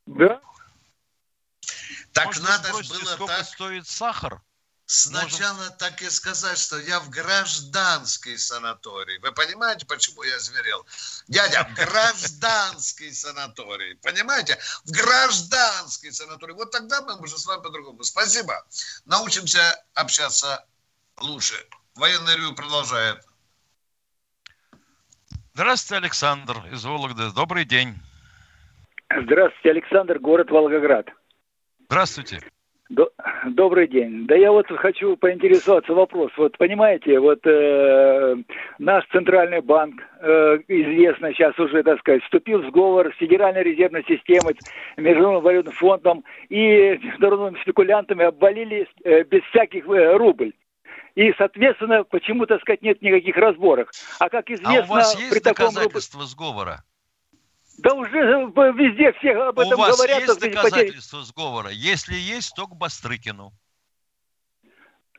[0.06, 0.42] Да?
[2.12, 3.46] Так Может, надо спросите, было сколько так.
[3.46, 4.42] стоит сахар?
[4.92, 9.20] Сначала так и сказать, что я в гражданский санаторий.
[9.20, 10.84] Вы понимаете, почему я зверел?
[11.28, 13.96] Дядя, в гражданский санаторий.
[13.98, 14.58] Понимаете?
[14.86, 16.56] В гражданский санаторий.
[16.56, 18.04] Вот тогда мы уже с вами по-другому.
[18.04, 18.66] Спасибо.
[19.06, 19.62] Научимся
[19.94, 20.66] общаться
[21.22, 21.68] лучше.
[21.96, 23.18] Военный ревю продолжает.
[25.54, 27.24] Здравствуйте, Александр из Вологды.
[27.36, 27.96] Добрый день.
[29.24, 31.08] Здравствуйте, Александр, город Волгоград.
[31.90, 32.40] Здравствуйте.
[32.90, 33.12] До-
[33.46, 34.26] Добрый день.
[34.26, 36.32] Да я вот хочу поинтересоваться вопрос.
[36.38, 38.36] Вот понимаете, вот э,
[38.80, 44.04] наш центральный банк, э, известно сейчас уже, так сказать, вступил в сговор с Федеральной резервной
[44.06, 44.56] системой,
[44.98, 50.54] Международным валютным фондом и международными спекулянтами обвалили э, без всяких э, рубль.
[51.20, 53.92] И, соответственно, почему, так сказать, нет никаких разборок.
[54.20, 55.82] А как А известно, у вас при есть таком рубле...
[55.82, 56.86] доказательства сговора?
[57.80, 60.20] Да уже э, везде все об У этом вас говорят.
[60.22, 61.72] есть так сказать, потери- доказательства сговора?
[61.72, 63.52] Если есть, то к Бастрыкину.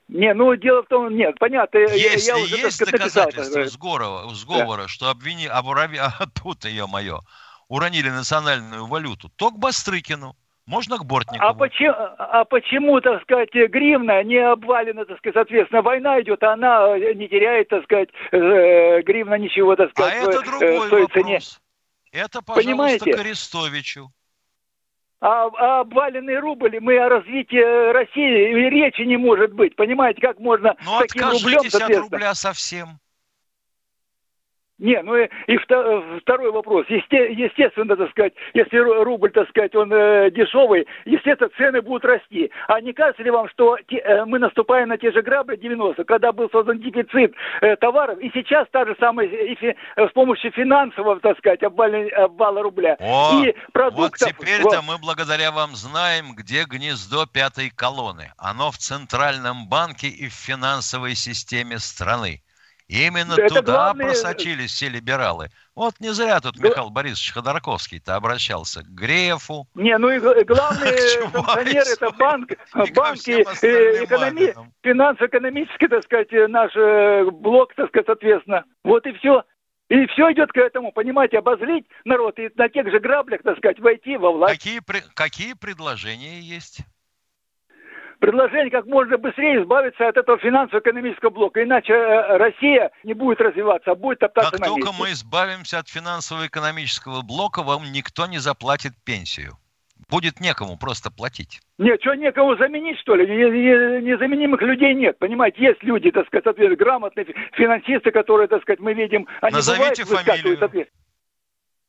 [0.08, 3.66] Не, ну дело в том, нет, понятно, я- Если я уже, так есть сказать, доказательства
[3.66, 6.10] сговора, сговора что обвини, обурави, а,
[6.42, 7.20] тут ее мое,
[7.68, 10.34] уронили национальную валюту, то к Бастрыкину.
[10.70, 11.50] Можно к Бортникову.
[11.50, 16.52] А почему, а почему, так сказать, гривна не обвалена, так сказать, соответственно, война идет, а
[16.52, 20.44] она э, не теряет, так сказать, э, гривна ничего, так А сказать, это в, э,
[20.44, 21.24] другой в той цене.
[21.24, 21.60] вопрос.
[22.12, 23.12] Это, пожалуйста, Понимаете?
[23.12, 24.12] к Арестовичу.
[25.20, 29.74] А, а обваленный рубль, мы о развитии России речи не может быть.
[29.74, 33.00] Понимаете, как можно Ну, таким рублем, откажитесь от рубля совсем.
[34.80, 36.86] Не, ну и, и вто- второй вопрос.
[36.88, 42.06] Есте- естественно, так сказать, если ру- рубль, так сказать, он э, дешевый, естественно, цены будут
[42.06, 42.50] расти.
[42.66, 46.04] А не кажется ли вам, что те- э, мы наступаем на те же грабли 90
[46.04, 50.12] когда был создан дефицит э, товаров, и сейчас та же самая, и фи- э, с
[50.12, 54.28] помощью финансового, так сказать, обвала, обвала рубля О, и Вот продуктов...
[54.28, 54.84] теперь-то вот.
[54.88, 58.32] мы благодаря вам знаем, где гнездо пятой колонны.
[58.38, 62.40] Оно в Центральном банке и в финансовой системе страны.
[62.90, 65.48] Именно это туда главное- просочились все либералы.
[65.76, 69.68] Вот не зря тут Михаил Борисович Ходорковский-то обращался к Грефу.
[69.74, 71.30] Не, ну и г- главный Чубайсу.
[71.30, 72.50] функционер это банк,
[72.94, 78.64] банки, э, экономи, финансово-экономический, так сказать, э, наш э, блок, так сказать, соответственно.
[78.84, 79.44] Вот и все.
[79.88, 83.78] И все идет к этому, понимаете, обозлить народ и на тех же граблях, так сказать,
[83.80, 84.54] войти во власть.
[84.54, 84.80] Какие,
[85.14, 86.80] какие предложения есть?
[88.20, 93.92] Предложение как можно быстрее избавиться от этого финансово-экономического блока, иначе э, Россия не будет развиваться,
[93.92, 95.02] а будет топтаться Как на только месте.
[95.02, 99.52] мы избавимся от финансово-экономического блока, вам никто не заплатит пенсию.
[100.10, 101.60] Будет некому просто платить.
[101.78, 103.26] Нет, что некому заменить, что ли?
[103.26, 105.62] Не- не- Незаменимых людей нет, понимаете?
[105.62, 110.04] Есть люди, так сказать, соответственно, грамотные фи- финансисты, которые, так сказать, мы видим, они Назовите
[110.04, 110.88] бывают, фамилию.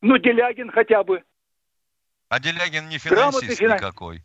[0.00, 1.22] Ну, Делягин хотя бы.
[2.30, 4.16] А Делягин не Грамотный финансист финан- никакой.
[4.18, 4.22] Ну,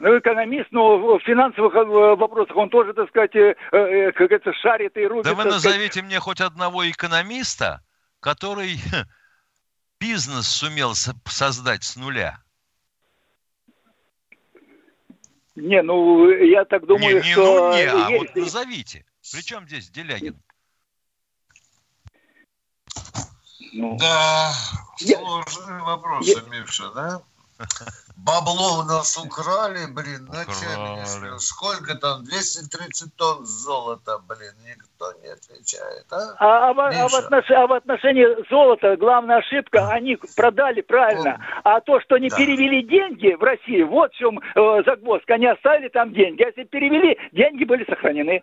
[0.00, 1.84] экономист, но в финансовых э,
[2.16, 5.24] вопросах он тоже, так сказать, э, э, как это, шарит и рубит.
[5.24, 5.64] Да вы сказать.
[5.64, 7.82] назовите мне хоть одного экономиста,
[8.20, 8.76] который
[10.00, 12.38] бизнес сумел со- создать с нуля.
[15.54, 17.70] Не, ну, я так думаю, не, не, что...
[17.70, 19.06] ну не, а есть- вот назовите.
[19.32, 20.36] Причем здесь Делягин?
[23.72, 24.52] ну, Да,
[24.98, 27.22] Я- сложные вопросы, я- Миша, да?
[28.16, 31.38] Бабло у нас украли, блин, на Украли.
[31.38, 32.24] Сколько там?
[32.24, 36.34] 230 тонн золота, блин, никто не отвечает, а?
[36.38, 37.18] А, а в- а в Миша.
[37.18, 41.38] отнош- а в отношении золота главная ошибка, они продали правильно.
[41.64, 42.36] А то, что не Да.
[42.36, 45.34] перевели деньги в Россию, вот в чем э, загвоздка.
[45.34, 46.42] Они оставили там деньги.
[46.42, 48.42] А если перевели, деньги были сохранены.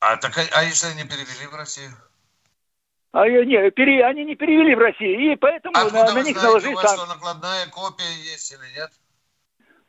[0.00, 1.90] А, так, а- а если они перевели в Россию?
[3.16, 6.12] А, э, не, пере- они не перевели в Россию, и поэтому А на, откуда на
[6.12, 7.14] вы них наложили вас что, санкции.
[7.14, 8.92] накладная копия есть или нет?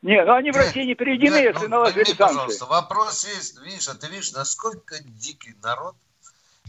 [0.00, 2.36] Не, ну они в Нет, России не переведены, Нет, если ну, наложили пойми, санкции.
[2.36, 5.94] пожалуйста, вопрос есть, видишь, а ты видишь, насколько дикий народ,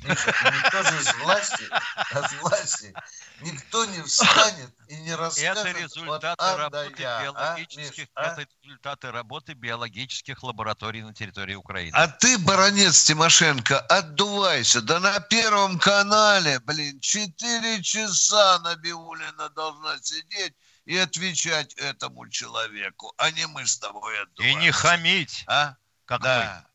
[0.04, 1.64] Миша, и никто же из власти,
[2.12, 2.94] от власти,
[3.40, 8.08] никто не встанет и не расскажет Это результаты А до работы Я, а, биологических, Миш,
[8.16, 8.38] а?
[8.80, 11.94] Результаты работы биологических лабораторий на территории Украины.
[11.96, 14.82] А ты, баронец Тимошенко, отдувайся.
[14.82, 20.54] Да на Первом канале, блин, четыре часа Набиулина должна сидеть
[20.86, 25.44] и отвечать этому человеку, а не мы с тобой И не хамить.
[25.48, 25.76] А?
[26.06, 26.66] Как да.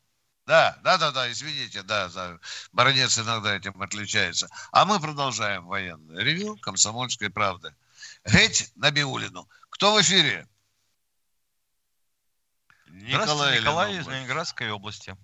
[0.45, 2.37] Да, да, да, да, извините, да, да.
[2.71, 4.47] Баронец иногда этим отличается.
[4.71, 7.73] А мы продолжаем военное ревю «Комсомольской правды».
[8.27, 9.49] Геть Набиулину.
[9.71, 10.47] Кто в эфире?
[13.05, 15.15] Николай, Николай из Ленинградской области.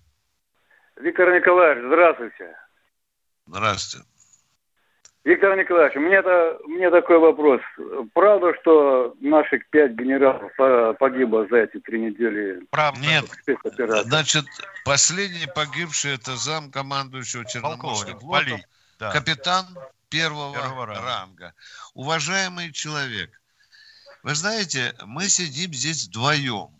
[0.96, 2.56] Виктор Николаевич, здравствуйте.
[3.46, 4.06] Здравствуйте.
[5.24, 7.60] Виктор Николаевич, у меня, -то, у меня такой вопрос.
[8.12, 10.50] Правда, что наших пять генералов
[10.98, 12.66] погибло за эти три недели?
[12.70, 13.00] Правда.
[13.00, 13.24] Нет.
[14.04, 14.44] Значит,
[14.84, 18.60] последний погибший это зам командующего Черноморским флотом,
[18.98, 19.12] да.
[19.12, 19.66] капитан
[20.08, 21.02] первого, первого ранга.
[21.04, 21.54] ранга.
[21.94, 23.30] Уважаемый человек,
[24.24, 26.70] вы знаете, мы сидим здесь вдвоем.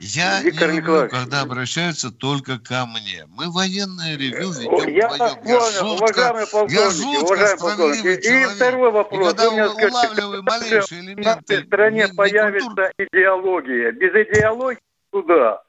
[0.00, 3.26] Я Виктор не люблю, когда обращаются только ко мне.
[3.28, 5.38] Мы военное ревю ведем я вдвоем.
[5.44, 8.50] Я жутко, я жутко справедливый человек.
[8.50, 9.20] И второй вопрос.
[9.20, 11.62] И когда вы улавливаем малейшие элементы...
[11.62, 12.86] В стране не, появится культур...
[12.96, 13.92] идеология.
[13.92, 14.80] Без идеологии
[15.12, 15.62] туда.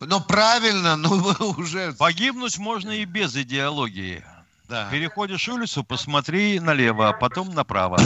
[0.00, 1.94] Ну, правильно, но вы уже...
[1.98, 4.22] Погибнуть можно и без идеологии.
[4.68, 4.88] Да.
[4.90, 7.98] Переходишь улицу, посмотри налево, а потом направо.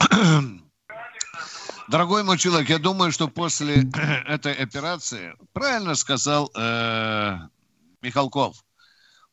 [1.88, 3.82] Дорогой мой человек, я думаю, что после
[4.26, 7.38] этой операции, правильно сказал э,
[8.00, 8.64] Михалков,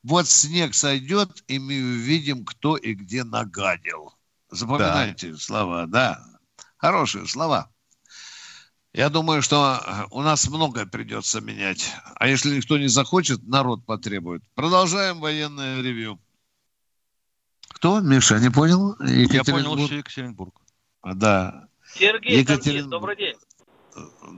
[0.04, 4.14] вот снег сойдет, и мы увидим, кто и где нагадил.
[4.50, 5.38] Запоминайте да.
[5.38, 6.24] слова, да.
[6.78, 7.70] Хорошие слова.
[8.94, 11.94] Я думаю, что у нас многое придется менять.
[12.16, 14.44] А если никто не захочет, народ потребует.
[14.56, 16.20] Продолжаем военное ревью.
[17.68, 18.96] Кто, Миша, не понял?
[19.00, 20.56] Я понял, что Екатеринбург.
[21.04, 21.69] Да.
[21.94, 22.90] Сергей Екатерин...
[22.90, 23.36] добрый день.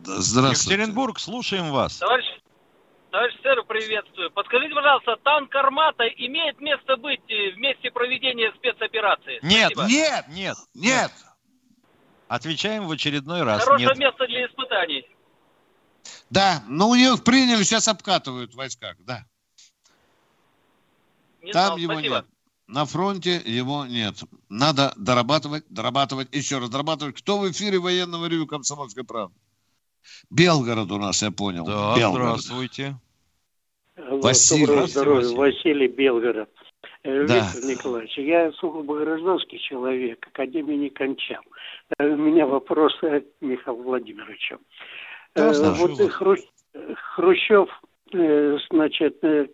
[0.05, 0.75] Здравствуйте.
[0.75, 1.97] Екатеринбург, слушаем вас.
[1.97, 2.25] Товарищ,
[3.11, 4.31] товарищ сэр, приветствую.
[4.31, 9.39] Подскажите, пожалуйста, танк «Армата» имеет место быть в месте проведения спецоперации?
[9.43, 9.91] Нет, Спасибо.
[9.91, 11.11] нет, нет, нет.
[12.27, 13.63] Отвечаем в очередной раз.
[13.63, 13.97] Хорошее нет.
[13.97, 15.05] место для испытаний.
[16.29, 19.25] Да, ну их приняли, сейчас обкатывают в войсках, да.
[21.41, 22.15] Не Там знал, его спасибо.
[22.15, 22.25] нет.
[22.71, 24.15] На фронте его нет.
[24.47, 27.17] Надо дорабатывать, дорабатывать, еще раз дорабатывать.
[27.17, 29.35] Кто в эфире военного ревю «Комсомольской правды»?
[30.29, 31.65] Белгород у нас, я понял.
[31.65, 32.39] Да, Белгород.
[32.39, 32.95] здравствуйте.
[33.97, 34.87] Василий.
[34.87, 36.49] Здоровья, Василий Белгород.
[37.03, 37.51] Э, да.
[37.53, 41.43] Виктор Николаевич, я сугубо гражданский человек, академии не кончал.
[41.99, 44.59] Э, у меня вопрос к Михаилу Владимировичу.
[45.35, 46.39] Да, э, вот Хрущ...
[47.15, 47.90] Хрущев Э,
[48.69, 49.47] значит, э,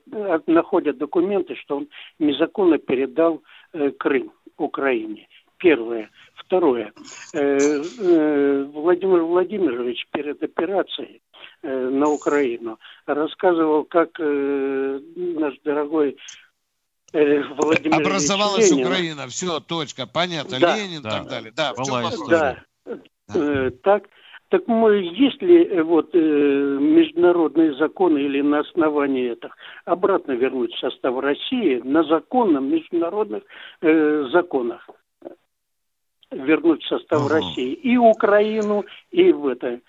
[0.47, 1.87] находят документы, что он
[2.19, 3.43] незаконно передал
[3.73, 5.27] э, Крым Украине.
[5.57, 6.09] Первое.
[6.35, 6.93] Второе.
[7.33, 11.21] Владимир Владимирович перед операцией
[11.63, 16.15] на Украину рассказывал, как наш дорогой
[17.11, 21.51] Владимир Образовалась Ленин, Украина, все, точка, понятно, да, Ленин и да, так далее.
[21.55, 22.63] Да, да,
[23.27, 23.71] да.
[23.83, 24.03] Так,
[24.49, 30.73] так мы, есть ли э, вот э, международные законы или на основании этих обратно вернуть
[30.73, 33.43] в состав России на законном международных
[33.81, 34.89] э, законах
[36.31, 37.29] вернуть в состав угу.
[37.29, 39.79] России и Украину и в это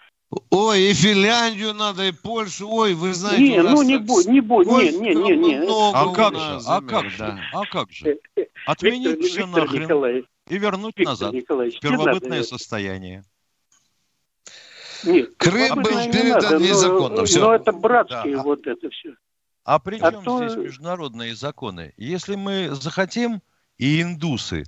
[0.51, 2.69] Ой, и Финляндию надо, и Польшу.
[2.69, 5.93] Ой, вы знаете, не, ну не будет, не будет, не, не, не, не.
[5.95, 8.19] А как же, а как же, а как же?
[8.67, 13.25] Отменить все нахрен и вернуть назад в первобытное состояние.
[15.05, 17.25] Нет, Крым был передан незаконно.
[17.25, 17.41] Все.
[17.41, 18.43] Но это братские да.
[18.43, 19.15] вот это все.
[19.65, 20.39] А при чем а то...
[20.39, 21.93] здесь международные законы?
[21.97, 23.43] Если мы захотим,
[23.79, 24.65] и индусы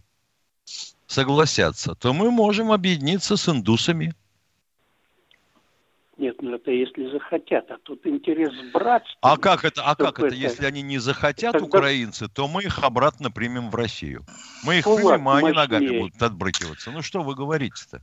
[1.07, 4.15] согласятся, то мы можем объединиться с индусами.
[6.17, 9.19] Нет, ну это если захотят, а тут интерес братства.
[9.23, 11.67] А как это, а как это, это, если они не захотят, Тогда...
[11.67, 14.23] украинцы, то мы их обратно примем в Россию.
[14.65, 16.91] Мы их ну, примем, а они ногами будут отбрыкиваться.
[16.91, 18.03] Ну что вы говорите-то?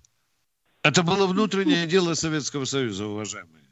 [0.84, 3.64] Это было внутреннее дело Советского Союза, уважаемые.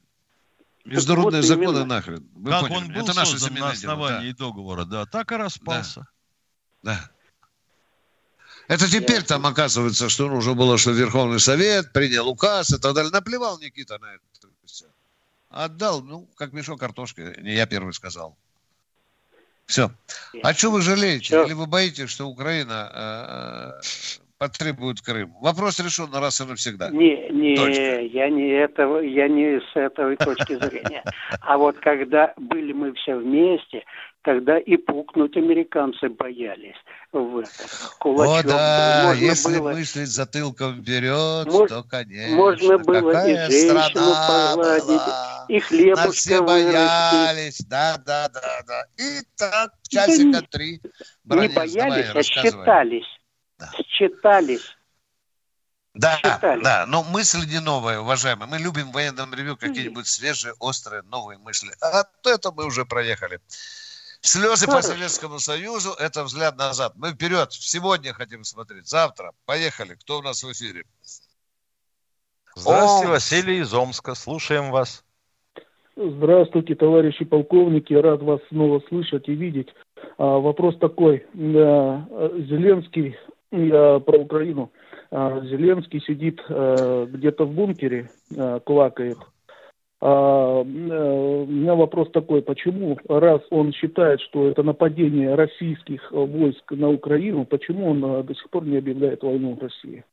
[0.85, 1.85] Международные вот законы именно.
[1.85, 2.29] нахрен.
[2.35, 2.75] Вы как поняли?
[2.75, 4.45] он был Это создан на основании дело, да.
[4.45, 6.07] договора, да, так и распался.
[6.83, 6.93] Да.
[6.93, 7.11] да.
[8.67, 9.23] Это теперь Я...
[9.23, 13.11] там оказывается, что нужно было, что Верховный Совет принял указ и так далее.
[13.11, 14.23] Наплевал Никита на это
[14.65, 14.85] все.
[15.49, 17.39] Отдал, ну, как мешок картошки.
[17.41, 18.37] Не я первый сказал.
[19.65, 19.91] Все.
[20.43, 21.25] А что вы жалеете?
[21.25, 21.45] Все.
[21.45, 23.81] Или вы боитесь, что Украина э,
[24.37, 25.33] потребуют Крым.
[25.41, 26.89] Вопрос решен раз и навсегда.
[26.89, 28.01] Не, не, Точка.
[28.01, 31.03] я не этого, я не с этой точки зрения.
[31.41, 33.83] А вот когда были мы все вместе,
[34.23, 36.75] тогда и пукнуть американцы боялись.
[37.11, 37.43] В
[38.01, 39.71] О, да, можно если было...
[39.71, 41.69] мыслить затылком вперед, Мож...
[41.69, 42.35] то, конечно.
[42.35, 45.45] Можно было Какая и женщину погладить, была.
[45.47, 48.83] и хлебушка все боялись, да, да, да, да.
[48.97, 50.81] И так, часика да три.
[51.23, 53.14] Не боялись, а считались
[53.57, 53.71] да.
[53.87, 54.75] считались.
[55.93, 56.61] Да, читали.
[56.61, 58.49] да, но мысль не новая, уважаемые.
[58.49, 61.71] Мы любим в военном ревю какие-нибудь свежие, острые, новые мысли.
[61.79, 63.39] А то это мы уже проехали.
[64.19, 64.87] Слезы Хорошо.
[64.89, 66.93] по Советскому Союзу– это взгляд назад.
[66.95, 69.31] Мы вперед, сегодня хотим смотреть, завтра.
[69.45, 69.95] Поехали.
[69.95, 70.83] Кто у нас в эфире?
[72.55, 73.11] Здравствуйте, О!
[73.11, 74.15] Василий из Омска.
[74.15, 75.05] Слушаем вас.
[75.95, 77.93] Здравствуйте, товарищи полковники.
[77.93, 79.69] Рад вас снова слышать и видеть.
[80.17, 81.25] А, вопрос такой.
[81.33, 84.71] Зеленский, я про Украину.
[85.11, 89.17] А, Зеленский сидит а, где-то в бункере, а, квакает.
[90.01, 96.89] А, у меня вопрос такой, почему, раз он считает, что это нападение российских войск на
[96.89, 100.03] Украину, почему он до сих пор не объявляет войну России?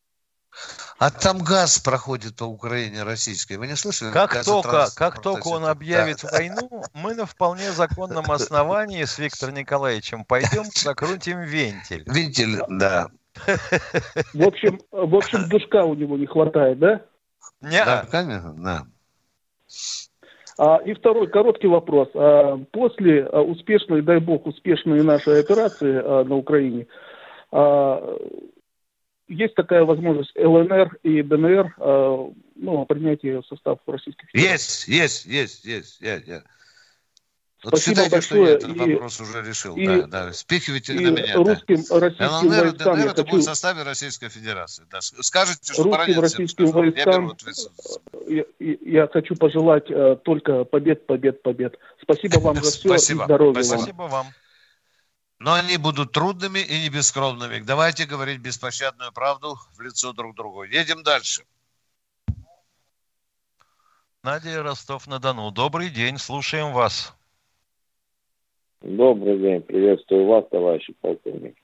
[0.98, 3.56] А там газ проходит по Украине российской.
[3.56, 4.12] Вы не слышали?
[4.12, 6.28] Как только, как только он объявит да.
[6.30, 12.04] войну, мы на вполне законном основании с Виктором Николаевичем пойдем закрутим вентиль.
[12.06, 13.08] Вентиль, да.
[13.34, 17.02] В общем, в общем, душка у него не хватает, да?
[17.60, 18.86] Не, да, конечно, да.
[20.58, 22.08] А, и второй короткий вопрос.
[22.14, 26.86] А, после а, успешной, дай бог, успешной нашей операции а, на Украине,
[27.50, 28.18] а,
[29.28, 34.52] есть такая возможность ЛНР и ДНР а, ну, принятия в состав Российской Федерации?
[34.52, 36.00] Есть, есть, есть, есть.
[36.00, 36.42] Я, я.
[37.62, 38.44] Вот Спасибо считайте, большое.
[38.44, 39.76] что я этот и, вопрос уже решил.
[39.76, 40.32] И, да, да.
[40.32, 41.36] Спихивайте на меня.
[41.36, 42.00] Русским, да.
[42.00, 44.84] российским ЛНР и ДНР это будет в составе Российской Федерации.
[44.90, 45.00] Да.
[45.00, 47.36] Скажите, что русским, российским всем, войскам
[48.26, 51.78] я, я, я хочу пожелать uh, только побед, побед, побед.
[52.02, 53.22] Спасибо вам за все Спасибо.
[53.22, 54.26] и здоровья Спасибо вам.
[55.38, 57.60] Но они будут трудными и не бескровными.
[57.60, 60.64] Давайте говорить беспощадную правду в лицо друг другу.
[60.64, 61.44] Едем дальше.
[64.24, 65.52] Надя Ростов-на-Дону.
[65.52, 67.12] Добрый день, слушаем вас.
[68.82, 71.54] Добрый день, приветствую вас, товарищи полковник.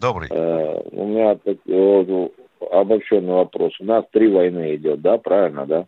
[0.00, 0.28] Добрый.
[0.30, 2.34] Э, у меня так, вот,
[2.70, 3.78] обобщенный вопрос.
[3.78, 5.86] У нас три войны идет, да, правильно, да?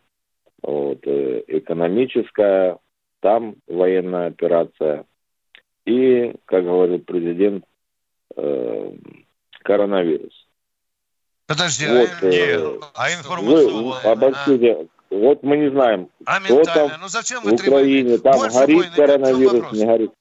[0.62, 2.78] Вот, э, экономическая,
[3.20, 5.06] там военная операция
[5.86, 7.64] и, как говорит президент,
[8.36, 8.92] э,
[9.62, 10.46] коронавирус.
[11.46, 14.02] Подожди, а вот, а, э, а информационная?
[14.02, 15.14] Вы обобщите, а?
[15.14, 19.72] вот мы не знаем, а что там ну, зачем в Украине, там Больше горит коронавирус,
[19.72, 20.12] не горит.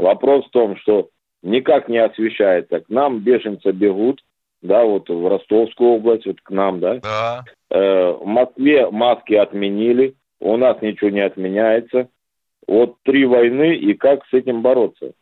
[0.00, 1.08] Вопрос в том, что
[1.42, 2.80] никак не освещается.
[2.80, 4.20] К нам беженцы бегут,
[4.62, 6.96] да, вот в Ростовскую область, вот к нам, да.
[6.96, 7.44] Да.
[7.70, 12.08] Э, в Москве маски отменили, у нас ничего не отменяется.
[12.66, 15.12] Вот три войны, и как с этим бороться?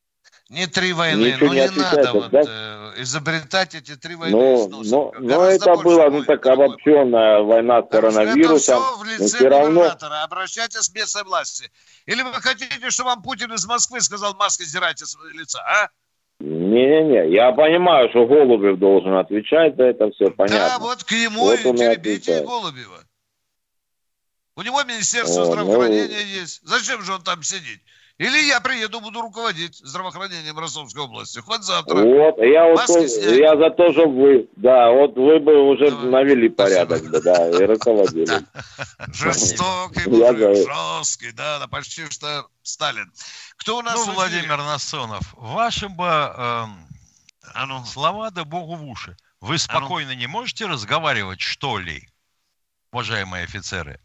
[0.48, 2.40] Не три войны, Ничего ну не, не надо вот, да?
[2.46, 4.34] э, изобретать эти три войны.
[4.34, 8.78] Ну, но, но это было, ну, так обобщенная война с коронавирусом.
[8.78, 9.94] Это все в лице все равно...
[10.24, 11.70] Обращайтесь с местной власти.
[12.06, 15.88] Или вы хотите, чтобы вам Путин из Москвы сказал, маски сдирайте с лица, а?
[16.40, 20.58] Не-не-не, я понимаю, что Голубев должен отвечать за это все, понятно.
[20.58, 23.04] Да, вот к нему вот и теребите Голубева.
[24.56, 26.40] У него Министерство О, ну, здравоохранения ну...
[26.40, 26.66] есть.
[26.66, 27.80] Зачем же он там сидит?
[28.18, 31.38] Или я приеду, буду руководить здравоохранением Ростовской области.
[31.38, 31.94] Хоть завтра.
[31.94, 33.06] Вот, я, вот тоже,
[33.36, 36.24] я за то, чтобы вы, да, вот вы бы уже Давай.
[36.24, 38.26] навели порядок, да, да, и руководили.
[39.14, 43.12] Жестокий мужик, жесткий, да, да, почти что Сталин.
[43.56, 44.04] Кто у нас?
[44.04, 46.88] Ну, Владимир Насонов, ваши бы эм,
[47.54, 47.84] а ну.
[47.84, 49.16] слова да богу в уши.
[49.40, 52.08] Вы спокойно не можете разговаривать, что ли,
[52.90, 54.00] уважаемые офицеры?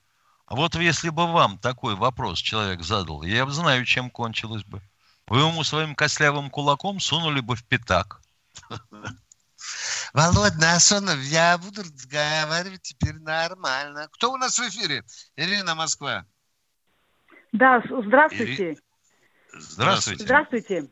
[0.46, 4.82] А вот если бы вам такой вопрос человек задал, я бы знаю, чем кончилось бы.
[5.28, 8.22] Вы ему своим костлявым кулаком сунули бы в пятак.
[10.14, 14.10] Володь Насонов, я буду разговаривать теперь нормально.
[14.12, 15.04] Кто у нас в эфире?
[15.36, 16.26] Ирина Москва.
[17.52, 18.74] Да, здравствуйте.
[18.74, 18.78] Ири...
[19.54, 20.24] Здравствуйте.
[20.24, 20.90] Здравствуйте.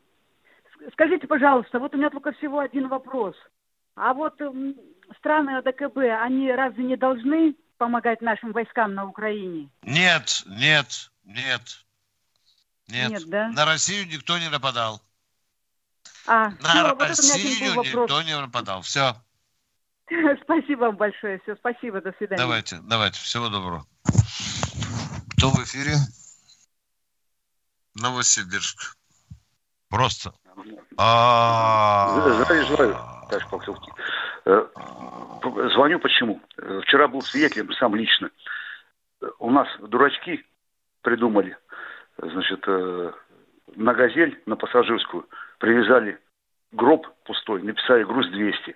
[0.93, 3.35] Скажите, пожалуйста, вот у меня только всего один вопрос.
[3.95, 4.39] А вот
[5.17, 9.67] страны АДКБ, они разве не должны помогать нашим войскам на Украине?
[9.81, 11.83] Нет, нет, нет.
[12.87, 13.47] Нет, нет да?
[13.47, 15.01] на Россию никто не нападал.
[16.27, 18.83] А, на все, Россию вот никто не нападал.
[18.83, 19.15] Все.
[20.43, 21.39] Спасибо вам большое.
[21.39, 22.39] Все, спасибо, до свидания.
[22.39, 23.87] Давайте, давайте, всего доброго.
[25.37, 25.95] Кто в эфире?
[27.95, 28.95] Новосибирск.
[29.89, 30.35] Просто.
[32.67, 32.93] Желаю,
[33.27, 33.95] товарищ полковник.
[33.97, 36.41] Э, звоню почему?
[36.83, 38.31] Вчера был свидетелем сам лично.
[39.39, 40.43] У нас дурачки
[41.01, 41.57] придумали,
[42.17, 43.11] значит, э,
[43.75, 45.27] на «Газель», на пассажирскую,
[45.59, 46.19] привязали
[46.71, 48.75] гроб пустой, написали груз 200.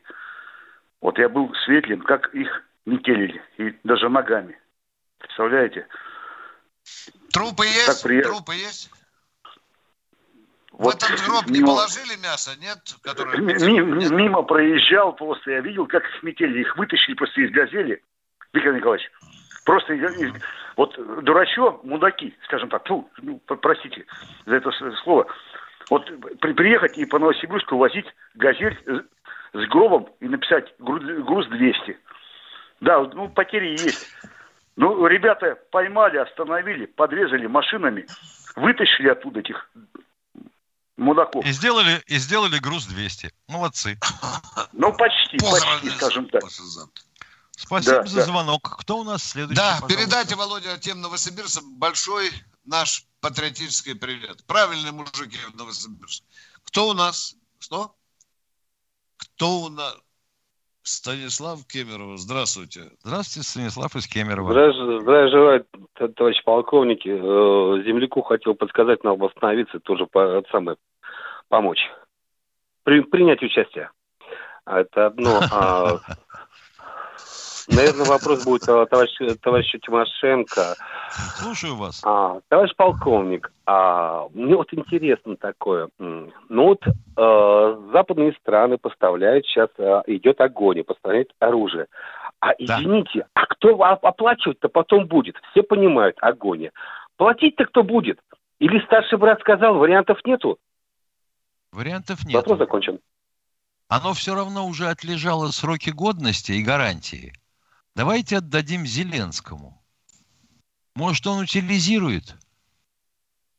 [1.01, 4.59] Вот я был свидетелем, как их метелили, и даже ногами.
[5.17, 5.87] Представляете?
[7.31, 8.03] Трупы есть?
[8.03, 8.21] При...
[8.21, 8.91] Трупы есть?
[10.77, 12.79] Вот в этот гроб не положили мясо, нет?
[13.01, 13.37] Которое...
[13.37, 18.01] Мимо, мимо проезжал просто, я видел, как их метели, их вытащили просто из газели.
[18.53, 19.09] Виктор Николаевич,
[19.65, 19.97] просто
[20.75, 24.05] вот дурачок, мудаки, скажем так, ну простите
[24.45, 24.71] за это
[25.03, 25.27] слово,
[25.89, 26.05] вот
[26.39, 28.77] при, приехать и по Новосибирску возить газель
[29.53, 31.97] с гробом и написать груз 200.
[32.81, 34.07] Да, ну потери есть.
[34.75, 38.05] Ну, ребята поймали, остановили, подрезали машинами,
[38.57, 39.69] вытащили оттуда этих
[40.97, 41.45] мудаков.
[41.45, 43.31] И сделали, и сделали груз 200.
[43.47, 43.99] Молодцы.
[44.73, 46.43] Ну, почти, почти, скажем так.
[47.57, 48.25] Спасибо да, за да.
[48.25, 48.77] звонок.
[48.79, 49.55] Кто у нас следующий?
[49.55, 49.97] Да, пожалуйста?
[49.97, 52.31] передайте, Володя, тем новосибирцам большой
[52.65, 54.43] наш патриотический привет.
[54.45, 56.25] Правильные мужики в Новосибирске.
[56.63, 57.35] Кто у нас?
[57.59, 57.95] Что?
[59.17, 59.95] Кто у нас?
[60.85, 62.15] Станислав Кемерова.
[62.17, 62.91] Здравствуйте.
[63.03, 64.51] Здравствуйте, Станислав из Кемерово.
[64.51, 65.65] Здравия, здравия желаю,
[66.15, 67.09] товарищ полковники.
[67.09, 70.77] Э, земляку хотел подсказать, нам восстановиться, тоже по, самое,
[71.49, 71.79] помочь.
[72.83, 73.89] При, принять участие.
[74.67, 75.39] Это одно.
[75.51, 75.97] А
[77.67, 80.75] Наверное, вопрос будет э, товарищу, товарищу Тимошенко.
[81.09, 82.01] Слушаю вас.
[82.05, 85.89] А, товарищ полковник, а, мне вот интересно такое.
[85.97, 91.87] Ну вот э, западные страны поставляют, сейчас э, идет огонь, поставляют оружие.
[92.39, 93.41] А извините, да.
[93.41, 95.35] а кто оплачивать-то потом будет?
[95.51, 96.69] Все понимают, огонь.
[97.17, 98.19] Платить-то кто будет?
[98.59, 100.59] Или старший брат сказал, вариантов нету?
[101.71, 102.35] Вариантов нет.
[102.35, 102.99] Вопрос закончен.
[103.87, 107.33] Оно все равно уже отлежало сроки годности и гарантии.
[107.95, 109.81] Давайте отдадим Зеленскому.
[110.95, 112.35] Может, он утилизирует?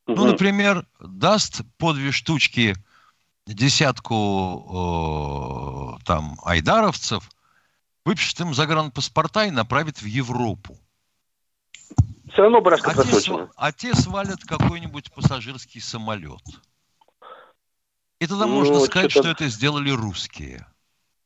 [0.07, 0.17] Угу.
[0.17, 2.77] Ну, например, даст по две штучки
[3.47, 4.67] десятку
[5.99, 7.31] э, там айдаровцев,
[8.05, 10.79] выпишет им загранпаспорта и направит в Европу.
[12.33, 16.43] Все равно а те, а те свалят какой-нибудь пассажирский самолет.
[18.19, 20.67] И тогда ну, можно сказать, что это сделали русские.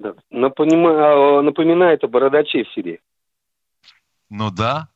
[0.00, 0.14] Да.
[0.30, 3.00] Напоминает, напоминает о бородаче в Сирии.
[4.30, 4.88] Ну да.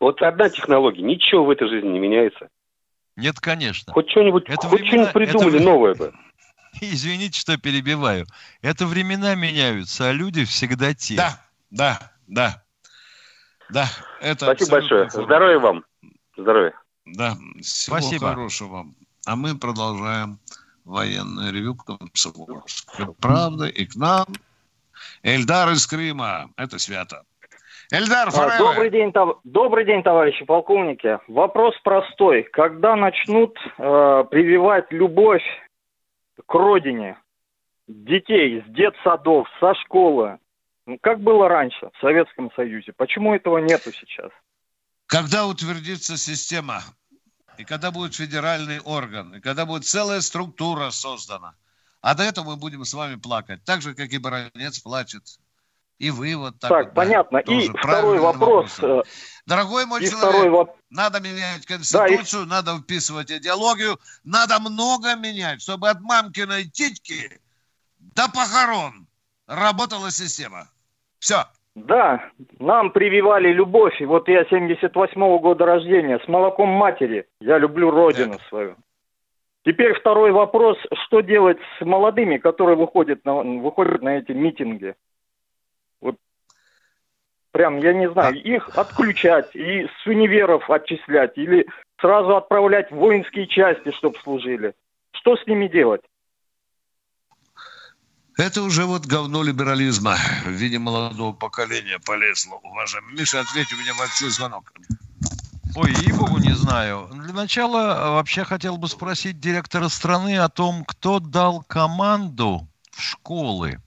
[0.00, 2.48] Вот одна технология, ничего в этой жизни не меняется.
[3.16, 3.92] Нет, конечно.
[3.92, 5.64] Хоть что-нибудь, это хоть времена, что-нибудь придумали это...
[5.64, 6.14] новое бы.
[6.80, 8.26] Извините, что перебиваю.
[8.62, 11.16] Это времена меняются, а люди всегда те.
[11.16, 11.40] Да,
[11.70, 12.64] да, да.
[13.68, 13.86] Да,
[14.20, 15.08] это Спасибо большое.
[15.10, 15.26] Форма.
[15.26, 15.84] Здоровья вам.
[16.38, 16.80] Здоровья.
[17.04, 18.28] Да, всего Спасибо.
[18.28, 18.96] хорошего вам.
[19.26, 20.38] А мы продолжаем
[20.84, 23.12] военное ревю Комсомольска.
[23.20, 24.26] Правда, и к нам
[25.22, 26.50] Эльдар из Крыма.
[26.56, 27.24] Это свято.
[27.90, 28.58] Эльдар, forever.
[28.58, 29.38] Добрый день, тов...
[29.44, 31.18] Добрый день, товарищи полковники.
[31.28, 32.42] Вопрос простой.
[32.44, 35.44] Когда начнут э, прививать любовь
[36.46, 37.18] к родине
[37.86, 40.38] детей с детсадов, со школы,
[40.86, 42.92] ну, как было раньше в Советском Союзе?
[42.96, 44.30] Почему этого нету сейчас?
[45.06, 46.80] Когда утвердится система
[47.58, 51.54] и когда будет федеральный орган, и когда будет целая структура создана,
[52.00, 55.22] а до этого мы будем с вами плакать, так же, как и Баранец плачет.
[55.98, 56.70] И вы вот так.
[56.70, 57.42] Так, вот, понятно.
[57.46, 58.78] Да, и второй вопрос.
[58.78, 59.06] вопрос.
[59.06, 59.10] Э,
[59.46, 60.76] Дорогой мой и человек, воп...
[60.90, 62.62] надо менять Конституцию, да, и...
[62.62, 67.40] надо вписывать идеологию, надо много менять, чтобы от мамкиной титьки
[67.98, 69.06] до похорон
[69.46, 70.68] работала система.
[71.20, 71.46] Все.
[71.74, 74.00] Да, нам прививали любовь.
[74.00, 77.26] И вот я 78-го года рождения, с молоком матери.
[77.40, 78.42] Я люблю родину так.
[78.48, 78.76] свою.
[79.64, 84.94] Теперь второй вопрос, что делать с молодыми, которые выходят на, выходят на эти митинги?
[86.00, 86.16] Вот
[87.50, 91.66] прям, я не знаю, их отключать и с универов отчислять или
[91.98, 94.74] сразу отправлять в воинские части, чтобы служили.
[95.12, 96.02] Что с ними делать?
[98.36, 103.14] Это уже вот говно либерализма в виде молодого поколения полезло, уважаемый.
[103.14, 104.72] Миша, ответь, у меня большой звонок.
[105.76, 107.08] Ой, ей-богу, не знаю.
[107.12, 113.00] Для начала э, вообще хотел бы спросить директора страны о том, кто дал команду в
[113.00, 113.80] школы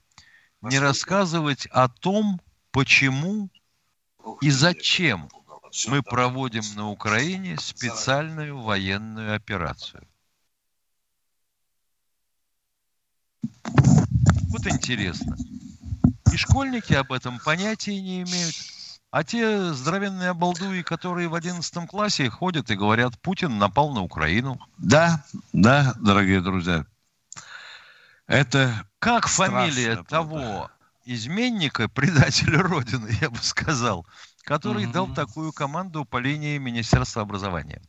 [0.62, 2.40] не рассказывать о том,
[2.70, 3.50] почему
[4.40, 5.28] и зачем
[5.88, 10.06] мы проводим на Украине специальную военную операцию.
[14.48, 15.36] Вот интересно.
[16.32, 18.54] И школьники об этом понятия не имеют.
[19.10, 24.60] А те здоровенные обалдуи, которые в 11 классе ходят и говорят, Путин напал на Украину.
[24.76, 26.84] Да, да, дорогие друзья.
[28.26, 30.10] Это Как фамилия правда.
[30.10, 30.70] того
[31.06, 34.06] изменника, предателя Родины, я бы сказал,
[34.42, 34.92] который mm-hmm.
[34.92, 37.80] дал такую команду по линии Министерства образования?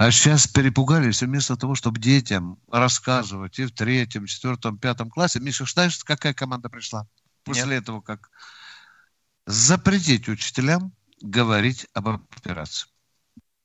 [0.00, 5.40] А сейчас перепугались, вместо того, чтобы детям рассказывать и в третьем, четвертом, пятом классе.
[5.40, 7.06] Миша, знаешь, какая команда пришла?
[7.44, 7.82] после Нет.
[7.82, 8.30] этого как
[9.44, 12.88] запретить учителям говорить об операции.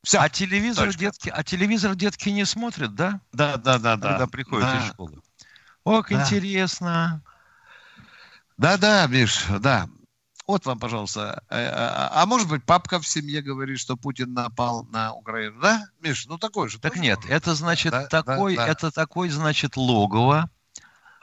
[0.04, 0.20] Все.
[0.20, 1.00] А телевизор Точка.
[1.00, 3.22] детки, а телевизор детки не смотрят, да?
[3.32, 4.10] Да, да, да, да.
[4.10, 4.80] Когда приходят да.
[4.80, 5.22] из школы.
[5.86, 6.22] Ох, да.
[6.22, 7.24] интересно.
[8.58, 9.88] Да, да, Миш, да.
[10.48, 11.44] Вот вам, пожалуйста.
[11.50, 15.86] А, а, а может быть, папка в семье говорит, что Путин напал на Украину, да,
[16.02, 16.28] Миш?
[16.28, 16.80] Ну такой же.
[16.80, 18.72] Так нет, это значит да, такой, да, да.
[18.72, 20.50] это такой, значит, логово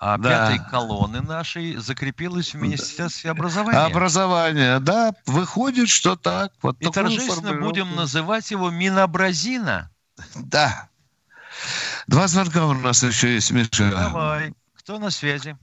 [0.04, 0.50] а да.
[0.50, 3.78] пятой колонны нашей закрепилась в Министерстве образования.
[3.78, 6.52] Образование, да, выходит, что так.
[6.60, 9.92] Вот И торжественно будем называть его Минобразина.
[10.34, 10.88] Да.
[12.08, 13.92] Два звонка у нас еще есть, Миша.
[13.92, 14.52] Давай.
[14.76, 15.56] Кто на связи?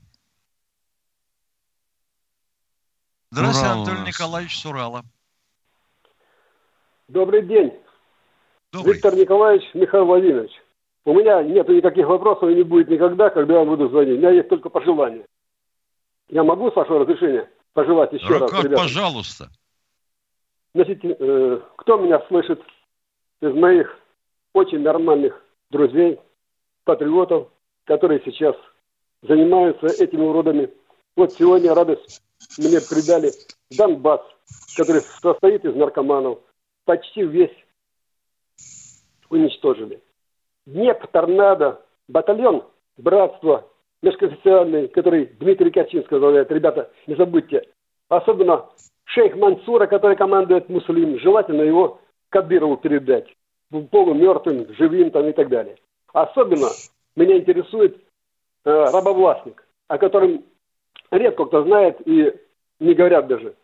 [3.32, 5.02] Здравствуйте, Урал Анатолий Николаевич Сурала.
[7.06, 7.72] Добрый день.
[8.72, 8.94] Добрый.
[8.94, 10.52] Виктор Николаевич, Михаил Владимирович.
[11.04, 14.16] У меня нет никаких вопросов и не будет никогда, когда я буду звонить.
[14.16, 15.24] У меня есть только пожелания.
[16.28, 18.50] Я могу, с вашего разрешения, пожелать еще ну, раз?
[18.50, 18.82] Как, ребята?
[18.82, 19.48] пожалуйста.
[20.74, 22.60] Значит, э, кто меня слышит
[23.40, 23.96] из моих
[24.52, 26.18] очень нормальных друзей,
[26.84, 27.48] патриотов,
[27.84, 28.56] которые сейчас
[29.22, 30.70] занимаются этими уродами.
[31.16, 32.22] Вот сегодня радость
[32.58, 33.30] мне придали
[33.76, 34.22] Донбасс,
[34.76, 36.38] который состоит из наркоманов.
[36.84, 37.54] Почти весь
[39.28, 40.02] уничтожили.
[40.66, 42.64] Днепр, Торнадо, батальон
[42.96, 43.68] Братства
[44.02, 46.50] межконфессиональный, который Дмитрий Качин возглавляет.
[46.50, 47.68] Ребята, не забудьте.
[48.08, 48.66] Особенно
[49.04, 51.18] шейх Мансура, который командует Муслим.
[51.20, 53.26] Желательно его Кадырову передать.
[53.70, 55.76] Полумертвым, живым там и так далее.
[56.12, 56.68] Особенно
[57.14, 57.96] меня интересует
[58.64, 60.44] э, рабовластник, о котором
[61.10, 62.34] редко кто знает и
[62.78, 63.54] не говорят даже.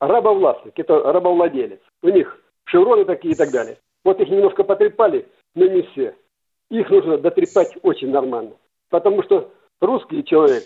[0.00, 1.80] Рабовластник, это рабовладелец.
[2.02, 3.78] У них шевроны такие и так далее.
[4.04, 6.16] Вот их немножко потрепали, но не все.
[6.70, 8.52] Их нужно дотрепать очень нормально.
[8.88, 10.64] Потому что русский человек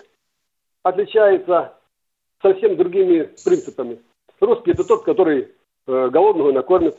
[0.83, 1.75] отличается
[2.43, 4.01] совсем другими принципами.
[4.41, 5.53] Русский это тот, который
[5.87, 6.97] э, голодного накормит,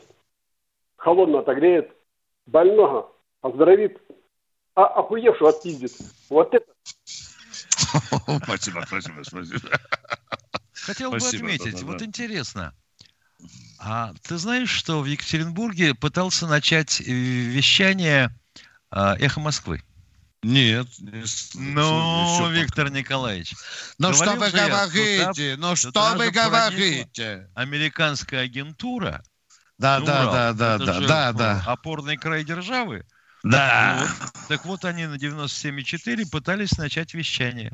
[0.96, 1.90] холодного отогреет,
[2.46, 3.12] больного
[3.42, 4.00] оздоровит,
[4.74, 5.92] а охуевшего отпиздит.
[6.28, 6.66] Вот это
[8.44, 9.80] Спасибо, спасибо, спасибо.
[10.72, 12.74] Хотел бы отметить, вот интересно,
[13.78, 18.30] а ты знаешь, что в Екатеринбурге пытался начать э, вещание
[18.90, 19.82] а, «Эхо Москвы»?
[20.42, 20.86] Нет.
[21.54, 23.54] Ну, Виктор Николаевич.
[23.98, 25.56] Ну, что вы говорите?
[25.58, 27.48] Ну, что вы говорите?
[27.54, 29.24] Американская агентура.
[29.78, 31.62] Да, да, да, да, да, да, да.
[31.66, 33.04] Опорный край державы.
[33.50, 33.98] Да.
[33.98, 37.72] Так вот, так вот они на 97,4 пытались начать вещание.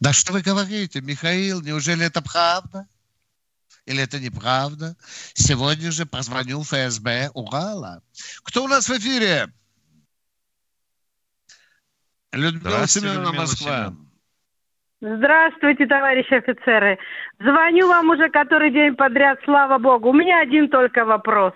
[0.00, 2.86] Да что вы говорите, Михаил, неужели это правда?
[3.84, 4.96] Или это неправда?
[5.34, 8.02] Сегодня же позвонил ФСБ Урала.
[8.42, 9.48] Кто у нас в эфире?
[12.32, 13.94] Людмила Семеновна, Москва.
[15.00, 16.96] Здравствуйте, товарищи офицеры.
[17.38, 20.10] Звоню вам уже который день подряд, слава богу.
[20.10, 21.54] У меня один только вопрос.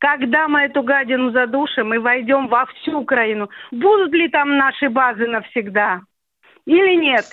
[0.00, 5.26] Когда мы эту гадину задушим и войдем во всю Украину, будут ли там наши базы
[5.26, 6.00] навсегда?
[6.64, 7.26] Или нет?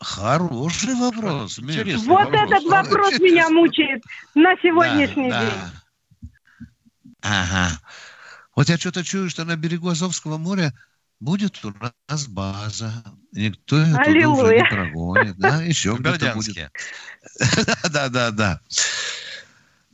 [0.00, 1.58] Хороший вопрос.
[1.58, 2.42] Интересный вот вопрос.
[2.42, 4.04] этот вопрос меня мучает
[4.36, 5.50] на сегодняшний да, день.
[6.20, 6.30] Да.
[7.22, 7.68] Ага.
[8.54, 10.72] Вот я что-то чую, что на берегу Азовского моря
[11.18, 11.74] будет у
[12.08, 12.92] нас база.
[13.32, 15.36] Никто ее туда уже не прогонит.
[15.36, 16.70] Да, еще кто-то будет.
[17.92, 18.60] Да, да, да.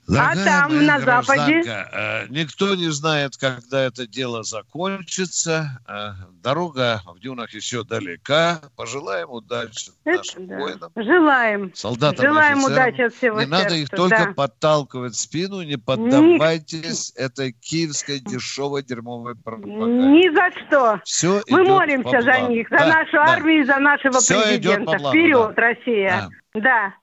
[0.07, 1.62] Дорогая а там на Западе?
[1.64, 5.80] Э, никто не знает, когда это дело закончится.
[5.88, 8.61] Э, дорога в дюнах еще далека.
[8.76, 10.59] Пожелаем удачи это нашим да.
[10.59, 10.92] воинам.
[10.94, 11.74] Желаем.
[11.74, 14.32] Солдатам Желаем удачи от всего Не сердца, надо их только да.
[14.34, 15.62] подталкивать в спину.
[15.62, 17.22] Не поддавайтесь Ни...
[17.22, 20.07] этой киевской дешевой дерьмовой пропаганде.
[20.07, 21.00] Ни за что.
[21.05, 23.24] Все Мы молимся за них, за да, нашу да.
[23.24, 24.98] армию и за нашего Все президента.
[24.98, 25.62] Вперед, да.
[25.62, 26.30] Россия.
[26.55, 26.94] Да.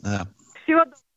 [0.00, 0.26] да.
[0.64, 1.09] Всего доброго.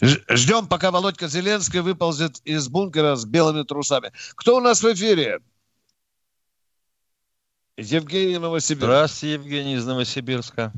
[0.00, 4.12] Ждем, пока Володька Зеленский выползет из бункера с белыми трусами.
[4.34, 5.40] Кто у нас в эфире?
[7.76, 8.84] Евгений Новосибирск.
[8.84, 10.72] Здравствуйте, Евгений из Новосибирска.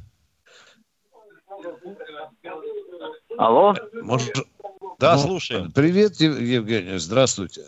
[3.37, 3.75] Алло?
[4.03, 4.35] Может...
[4.99, 5.73] Да, ну, слушаем.
[5.73, 7.67] Привет, Евгений, здравствуйте.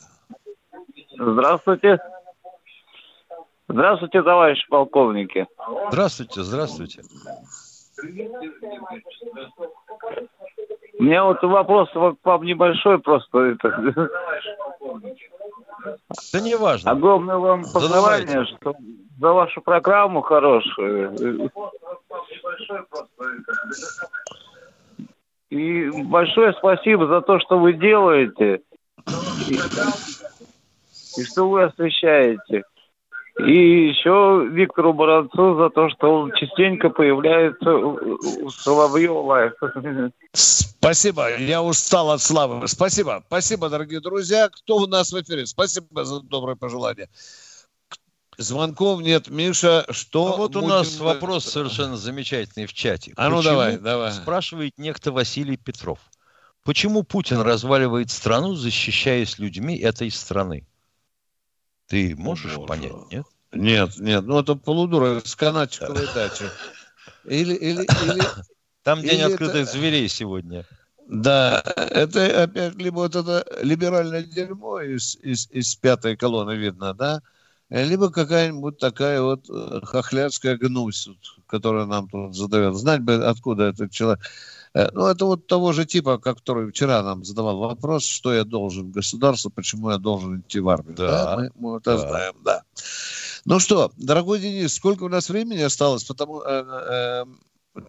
[1.18, 1.98] Здравствуйте.
[3.68, 5.46] Здравствуйте, товарищи полковники.
[5.90, 7.02] Здравствуйте, здравствуйте.
[10.98, 13.38] У меня вот вопрос к вам небольшой просто.
[13.38, 14.10] Это...
[16.32, 16.90] Да не важно.
[16.90, 18.74] Огромное вам пожелание, что
[19.18, 21.50] за вашу программу хорошую.
[25.50, 28.62] И большое спасибо за то, что вы делаете.
[29.48, 29.54] И,
[31.20, 32.64] и что вы освещаете.
[33.38, 39.52] И еще Виктору Баранцу за то, что он частенько появляется у Соловьева.
[40.32, 42.66] Спасибо, я устал от славы.
[42.66, 44.48] Спасибо, спасибо, дорогие друзья.
[44.48, 45.44] Кто у нас в эфире?
[45.44, 47.08] Спасибо за доброе пожелание.
[48.38, 50.34] Звонков нет, Миша, что...
[50.34, 53.12] А вот у нас вопрос совершенно замечательный в чате.
[53.16, 54.12] А ну Почему, давай, давай.
[54.12, 55.98] Спрашивает некто Василий Петров.
[56.64, 60.66] Почему Путин разваливает страну, защищаясь людьми этой страны?
[61.88, 62.66] Ты можешь Боже.
[62.66, 63.26] понять, нет?
[63.52, 66.44] Нет, нет, ну это полудура с канатчиковой дачи.
[67.24, 68.22] Или, или, или...
[68.82, 70.64] Там день или открытых это- зверей сегодня.
[71.08, 77.22] Да, это опять либо вот это либеральное дерьмо из, из, из пятой колонны видно, да,
[77.68, 81.08] либо какая-нибудь такая вот э, хохлядская гнусь,
[81.46, 82.74] которая нам тут задает.
[82.74, 84.20] Знать бы, откуда этот человек.
[84.76, 88.92] Э, Ну, это вот того же типа, который вчера нам задавал вопрос, что я должен
[88.92, 90.94] государству, почему я должен идти в армию.
[90.96, 92.08] Да, мы, мы это да.
[92.08, 92.62] знаем, да.
[93.46, 96.04] Ну что, дорогой Денис, сколько у нас времени осталось?
[96.04, 97.24] Потому э, э,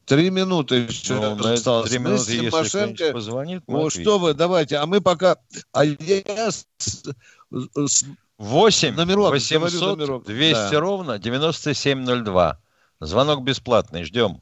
[0.05, 1.89] Три минуты еще Ну, осталось.
[1.89, 4.77] три минуты, если Тимошенко- позвонит, Ну, что вы, давайте.
[4.77, 5.37] А мы пока...
[5.71, 6.67] А я с-
[7.51, 8.05] с-
[8.37, 10.79] 8 Номерок, 800 говорю номерок, 200 да.
[10.79, 12.59] ровно 9702.
[12.99, 14.41] Звонок бесплатный, ждем.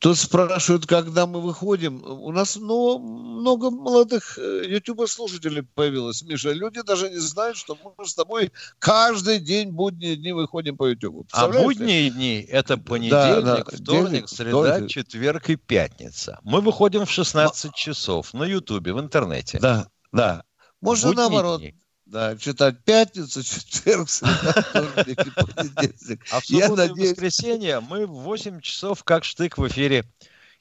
[0.00, 2.02] Тут спрашивают, когда мы выходим.
[2.02, 6.52] У нас ну, много молодых ютуба-слушателей появилось, Миша.
[6.52, 11.26] Люди даже не знают, что мы с тобой каждый день будние дни выходим по ютубу.
[11.32, 14.90] А будние дни– это понедельник, да, вторник, понедельник, среда, вторник.
[14.90, 16.38] четверг и пятница.
[16.44, 19.58] Мы выходим в 16 часов на Ютубе, в интернете.
[19.58, 20.44] Да, да.
[20.80, 21.60] Можно Будние наоборот.
[21.60, 21.74] дни.
[22.10, 26.26] Да, читать пятницу, четверг, среда, вторник и понедельник.
[26.32, 30.04] А в субботу надеюсь, воскресенье мы в 8 часов как штык в эфире.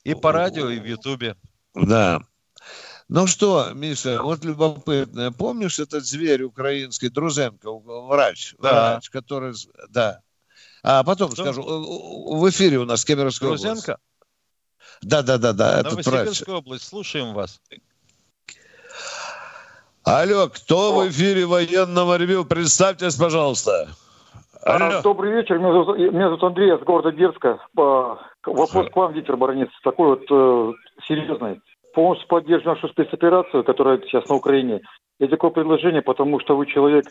[0.04, 1.36] И по радио, и в Ютубе.
[1.74, 2.22] Да.
[3.08, 5.32] Ну что, Миша, вот любопытно.
[5.32, 8.91] Помнишь этот зверь украинский, Друзенко, врач, Да.
[8.91, 9.56] врач, который...
[9.89, 10.22] Да.
[10.84, 11.41] А потом Кто?
[11.41, 13.64] скажу, в эфире у нас Кемеровская область.
[13.64, 13.97] Друзенко,
[15.02, 16.43] Да, да, да, да, этот врач.
[16.47, 17.60] Область, слушаем вас.
[20.10, 22.43] Алло, кто в эфире военного ревю?
[22.43, 23.89] Представьтесь, пожалуйста.
[24.64, 24.97] Алло.
[24.97, 27.60] А, Добрый вечер, меня зовут, меня зовут Андрей из города Берска.
[27.76, 30.74] По- Вопрос к вам, Виктор Баранец, такой вот э,
[31.07, 31.62] серьезный.
[31.93, 34.82] Полностью поддерживаю нашу спецоперацию, которая сейчас на Украине.
[35.20, 37.05] И такое предложение, потому что вы человек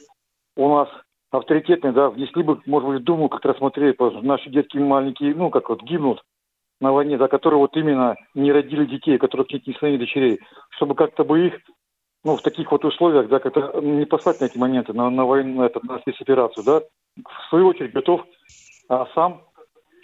[0.56, 0.88] у нас
[1.30, 5.50] авторитетный, да, внесли бы, может быть, думу как рассмотреть, потому что наши детки маленькие, ну,
[5.50, 6.20] как вот гибнут
[6.80, 10.40] на войне, да, которые вот именно не родили детей, которых нет ни ни дочерей,
[10.70, 11.54] чтобы как-то бы их,
[12.24, 15.60] ну, в таких вот условиях, да, как-то не послать на эти моменты, на, на войну,
[15.60, 16.82] на, это, на спецоперацию, да,
[17.16, 18.24] в свою очередь готов
[18.88, 19.42] а сам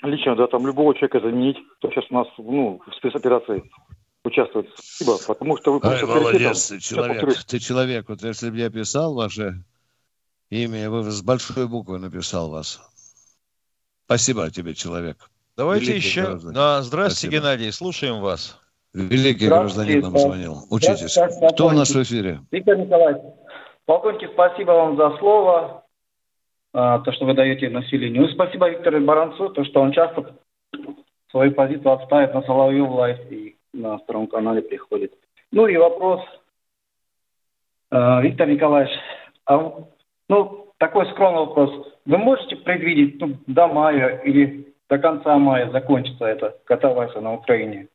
[0.02, 3.64] лично, да, там любого человека заменить, кто сейчас у нас, ну, в спецоперации
[4.24, 4.68] участвует.
[4.76, 7.44] Спасибо, потому что вы Ай, молодец, ты человек.
[7.46, 8.08] Ты человек.
[8.08, 9.62] Вот если бы я писал ваше
[10.50, 12.80] имя, я бы с большой буквы написал вас.
[14.04, 15.30] Спасибо тебе, человек.
[15.56, 16.38] Давайте Великий еще.
[16.42, 17.32] Да, здравствуйте, Спасибо.
[17.32, 18.58] Геннадий, слушаем вас.
[18.94, 20.54] Великий гражданин нам звонил.
[20.70, 21.16] Учитесь.
[21.16, 22.40] Да, да, Кто у нас в эфире?
[22.52, 23.22] Виктор Николаевич,
[23.86, 25.84] полковники, спасибо вам за слово,
[26.72, 28.28] а, то, что вы даете населению.
[28.28, 30.36] И спасибо Виктору Баранцу, то, что он часто
[31.30, 35.12] свою позицию отстаивает на Соловьев Live и на втором канале приходит.
[35.50, 36.20] Ну и вопрос,
[37.90, 38.92] А, Виктор Николаевич,
[39.46, 39.72] а,
[40.28, 41.70] ну, такой скромный вопрос.
[42.06, 47.88] Вы можете предвидеть, ну, до мая или до конца мая закончится эта катавасия на Украине?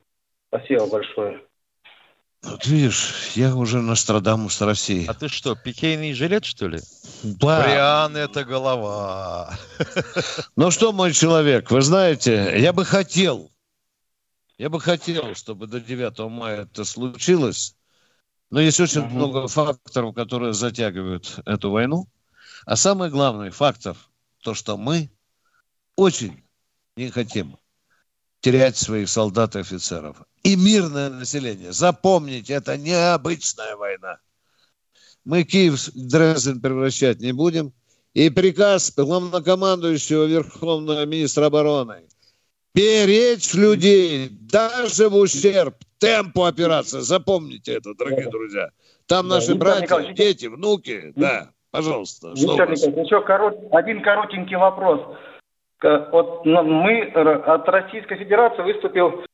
[0.49, 1.41] Спасибо большое.
[2.41, 5.05] Вот видишь, я уже Нострадамус России.
[5.07, 6.79] А ты что, пикейный жилет, что ли?
[7.21, 7.63] Да.
[7.63, 9.57] Бриан это голова.
[10.55, 13.51] Ну что, мой человек, вы знаете, я бы хотел,
[14.57, 17.75] я бы хотел, чтобы до 9 мая это случилось,
[18.49, 22.07] но есть очень много факторов, которые затягивают эту войну.
[22.65, 23.97] А самый главный фактор,
[24.43, 25.11] то, что мы
[25.95, 26.43] очень
[26.95, 27.57] не хотим
[28.39, 30.23] терять своих солдат и офицеров.
[30.43, 31.71] И мирное население.
[31.71, 34.17] Запомните, это необычная война.
[35.25, 37.73] Мы Киев Дрезден превращать не будем.
[38.13, 42.03] И приказ главнокомандующего Верховного министра обороны
[42.73, 46.99] беречь людей даже в ущерб темпу операции.
[46.99, 48.69] Запомните это, дорогие друзья.
[49.07, 51.13] Там Да, наши братья, Николаевич, дети, внуки.
[51.15, 52.29] Да, пожалуйста.
[52.29, 52.69] Виктор?
[52.71, 55.01] Николаевич, еще корот- один коротенький вопрос.
[55.81, 59.25] Ну, мы р- от Российской Федерации выступил э,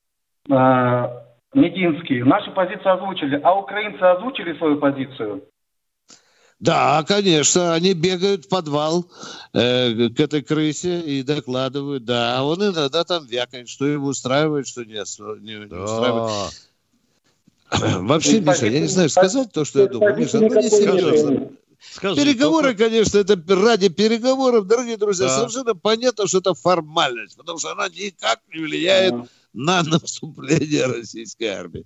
[0.47, 2.23] Мединский.
[2.23, 5.43] Наши позиции озвучили, а украинцы озвучили свою позицию?
[6.59, 9.05] Да, конечно, они бегают в подвал
[9.53, 14.65] э, к этой крысе и докладывают, да, а он иногда там вякает, что его устраивает,
[14.67, 16.53] что не, не- не устраивает.
[18.07, 20.15] Вообще, Миша, я не знаю, сказать то, что я думаю.
[20.15, 21.49] Миша, ну не серьезно.
[21.91, 22.85] Скажи, Переговоры, только...
[22.85, 25.37] конечно, это ради переговоров, дорогие друзья, да.
[25.37, 29.27] совершенно понятно, что это формальность, потому что она никак не влияет mm.
[29.55, 31.85] На наступление российской армии.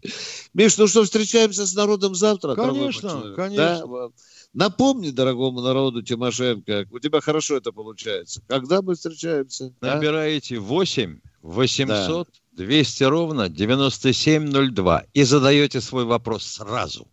[0.53, 2.55] Миш, ну что, встречаемся с народом завтра?
[2.55, 3.87] Конечно, конечно.
[3.87, 4.09] Да?
[4.53, 8.41] Напомни дорогому народу Тимошенко, у тебя хорошо это получается.
[8.47, 9.73] Когда мы встречаемся?
[9.79, 12.63] Набираете 8 800 да.
[12.65, 17.07] 200 ровно 9702 и задаете свой вопрос сразу.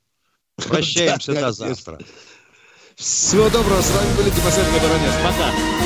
[0.57, 2.01] Прощаемся до завтра.
[2.97, 3.83] Всего доброго.
[3.83, 5.13] С вами были Тимошенко Баранец.
[5.23, 5.86] Пока.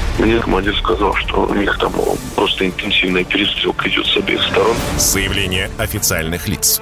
[0.19, 1.93] Мне командир сказал, что у них там
[2.35, 4.75] просто интенсивная перестрелка идет с обеих сторон.
[4.97, 6.81] Заявление официальных лиц.